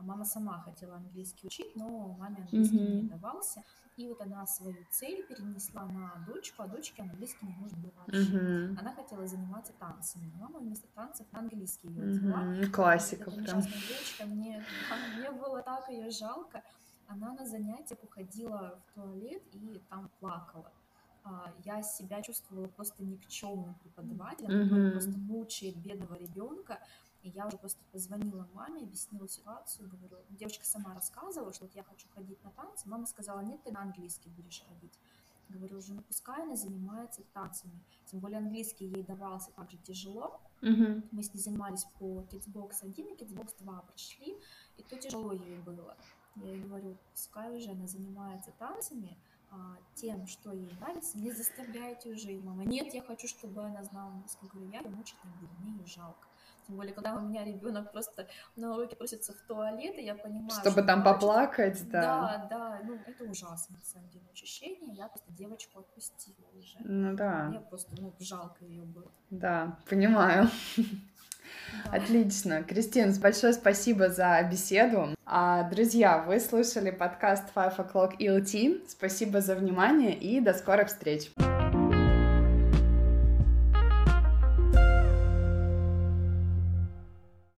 А 0.02 0.04
мама 0.04 0.26
сама 0.26 0.60
хотела 0.62 0.96
английский 0.96 1.48
учить, 1.48 1.76
но 1.76 2.16
маме 2.20 2.38
английский 2.38 2.78
mm-hmm. 2.78 3.02
не 3.02 3.10
давался. 3.10 3.64
И 3.98 4.08
вот 4.08 4.20
она 4.22 4.48
свою 4.48 4.78
цель 4.90 5.24
перенесла 5.28 5.86
на 5.86 6.26
дочку, 6.26 6.64
а 6.64 6.68
дочке 6.68 7.04
английский 7.04 7.46
не 7.46 7.56
нужен 7.58 7.80
был 7.82 7.94
вообще. 7.98 8.36
Mm-hmm. 8.36 8.80
Она 8.80 8.94
хотела 8.96 9.28
заниматься 9.28 9.74
танцами. 9.74 10.32
Мама 10.40 10.60
вместо 10.60 10.88
танцев 10.96 11.28
на 11.32 11.40
английский 11.40 11.90
ее 11.90 12.04
взяла. 12.04 12.42
Mm-hmm. 12.42 12.70
Классика 12.72 13.30
прям. 13.30 13.62
девочка, 13.62 14.26
мне, 14.26 14.66
мне 15.18 15.32
было 15.32 15.62
так 15.62 15.88
ее 15.90 16.10
жалко. 16.10 16.64
Она 17.08 17.34
на 17.34 17.46
занятиях 17.46 18.00
уходила 18.02 18.80
в 18.80 18.96
туалет 18.96 19.44
и 19.54 19.82
там 19.90 20.10
плакала. 20.20 20.72
А, 21.24 21.54
я 21.64 21.84
себя 21.84 22.24
чувствовала 22.24 22.68
просто 22.68 23.04
никчемным 23.04 23.76
преподавателем, 23.76 24.50
mm-hmm. 24.50 24.64
который 24.64 24.92
просто 24.92 25.20
мучает 25.20 25.78
бедного 25.78 26.16
ребенка. 26.16 26.80
И 27.24 27.30
я 27.30 27.48
уже 27.48 27.58
просто 27.58 27.84
позвонила 27.92 28.48
маме, 28.54 28.82
объяснила 28.84 29.28
ситуацию, 29.28 29.90
говорю, 29.90 30.18
девочка 30.30 30.66
сама 30.66 30.94
рассказывала, 30.94 31.54
что 31.54 31.66
вот 31.66 31.76
я 31.76 31.84
хочу 31.84 32.08
ходить 32.10 32.44
на 32.44 32.52
танцы. 32.52 32.90
Мама 32.90 33.06
сказала, 33.06 33.42
нет, 33.42 33.62
ты 33.64 33.72
на 33.72 33.82
английский 33.82 34.30
будешь 34.30 34.64
ходить. 34.68 34.98
Говорю, 35.50 35.78
уже 35.78 35.94
ну 35.94 36.02
пускай 36.02 36.42
она 36.44 36.56
занимается 36.56 37.24
танцами. 37.34 37.84
Тем 38.06 38.20
более 38.22 38.40
английский 38.40 38.86
ей 38.86 39.04
давался 39.04 39.52
также 39.52 39.78
тяжело. 39.78 40.40
Mm-hmm. 40.62 41.10
Мы 41.12 41.24
с 41.24 41.34
ней 41.34 41.40
занимались 41.40 41.86
по 42.00 42.22
Kidsbox 42.32 42.84
1 42.84 43.08
и 43.08 43.16
Kidsbox 43.16 43.56
2 43.60 43.82
прошли, 43.82 44.38
и 44.78 44.84
то 44.84 44.98
тяжело 44.98 45.34
ей 45.34 45.58
было. 45.60 45.98
Я 46.36 46.54
ей 46.54 46.64
говорю, 46.64 46.98
пускай 47.12 47.56
уже 47.58 47.72
она 47.72 47.88
занимается 47.88 48.52
танцами, 48.58 49.18
а, 49.50 49.76
тем, 49.96 50.28
что 50.28 50.54
ей 50.54 50.72
нравится, 50.80 51.18
не 51.18 51.32
заставляйте 51.32 52.10
уже 52.10 52.30
ее, 52.30 52.42
мама. 52.42 52.64
Нет, 52.64 52.94
я 52.94 53.02
хочу, 53.02 53.28
чтобы 53.28 53.66
она 53.66 53.84
знала 53.84 54.12
английский. 54.12 54.48
Говорю, 54.48 54.70
я 54.70 54.80
ее 54.80 54.90
мучить 54.90 55.18
не 55.26 55.32
буду, 55.42 55.54
мне 55.60 55.72
ее 55.78 55.86
жалко. 55.86 56.28
Тем 56.68 56.78
более, 56.78 56.94
когда 56.94 57.16
у 57.16 57.22
меня 57.22 57.44
ребенок 57.44 57.92
просто 57.92 58.28
на 58.56 58.74
уроке 58.74 58.96
просится 58.96 59.34
в 59.34 59.42
туалет, 59.48 59.96
и 59.98 60.04
я 60.04 60.16
понимаю, 60.16 60.50
Чтобы 60.50 60.72
что 60.72 60.84
там 60.84 61.04
поплакать, 61.04 61.90
да. 61.90 62.02
Да, 62.02 62.48
да, 62.50 62.82
ну 62.84 63.00
это 63.06 63.24
ужасно, 63.24 63.78
на 63.78 63.86
самом 63.86 64.10
деле, 64.10 64.26
ощущение. 64.32 64.96
Я 64.96 65.08
просто 65.08 65.32
девочку 65.32 65.80
отпустила 65.80 66.48
уже. 66.58 66.78
Ну 66.80 67.16
да. 67.16 67.46
Мне 67.46 67.60
просто, 67.60 67.96
ну, 68.00 68.14
жалко 68.20 68.64
ее 68.66 68.84
было. 68.84 69.12
Да, 69.30 69.78
понимаю. 69.90 70.50
Да. 70.78 70.84
Отлично. 71.92 72.64
Кристин, 72.64 73.14
большое 73.20 73.54
спасибо 73.54 74.10
за 74.10 74.42
беседу. 74.50 75.10
А, 75.26 75.70
друзья, 75.70 76.20
вы 76.20 76.40
слушали 76.40 76.92
подкаст 76.92 77.46
Five 77.56 77.78
O'Clock 77.78 78.18
ELT. 78.20 78.88
Спасибо 78.88 79.42
за 79.42 79.56
внимание 79.56 80.16
и 80.18 80.40
до 80.40 80.54
скорых 80.54 80.88
встреч. 80.88 81.32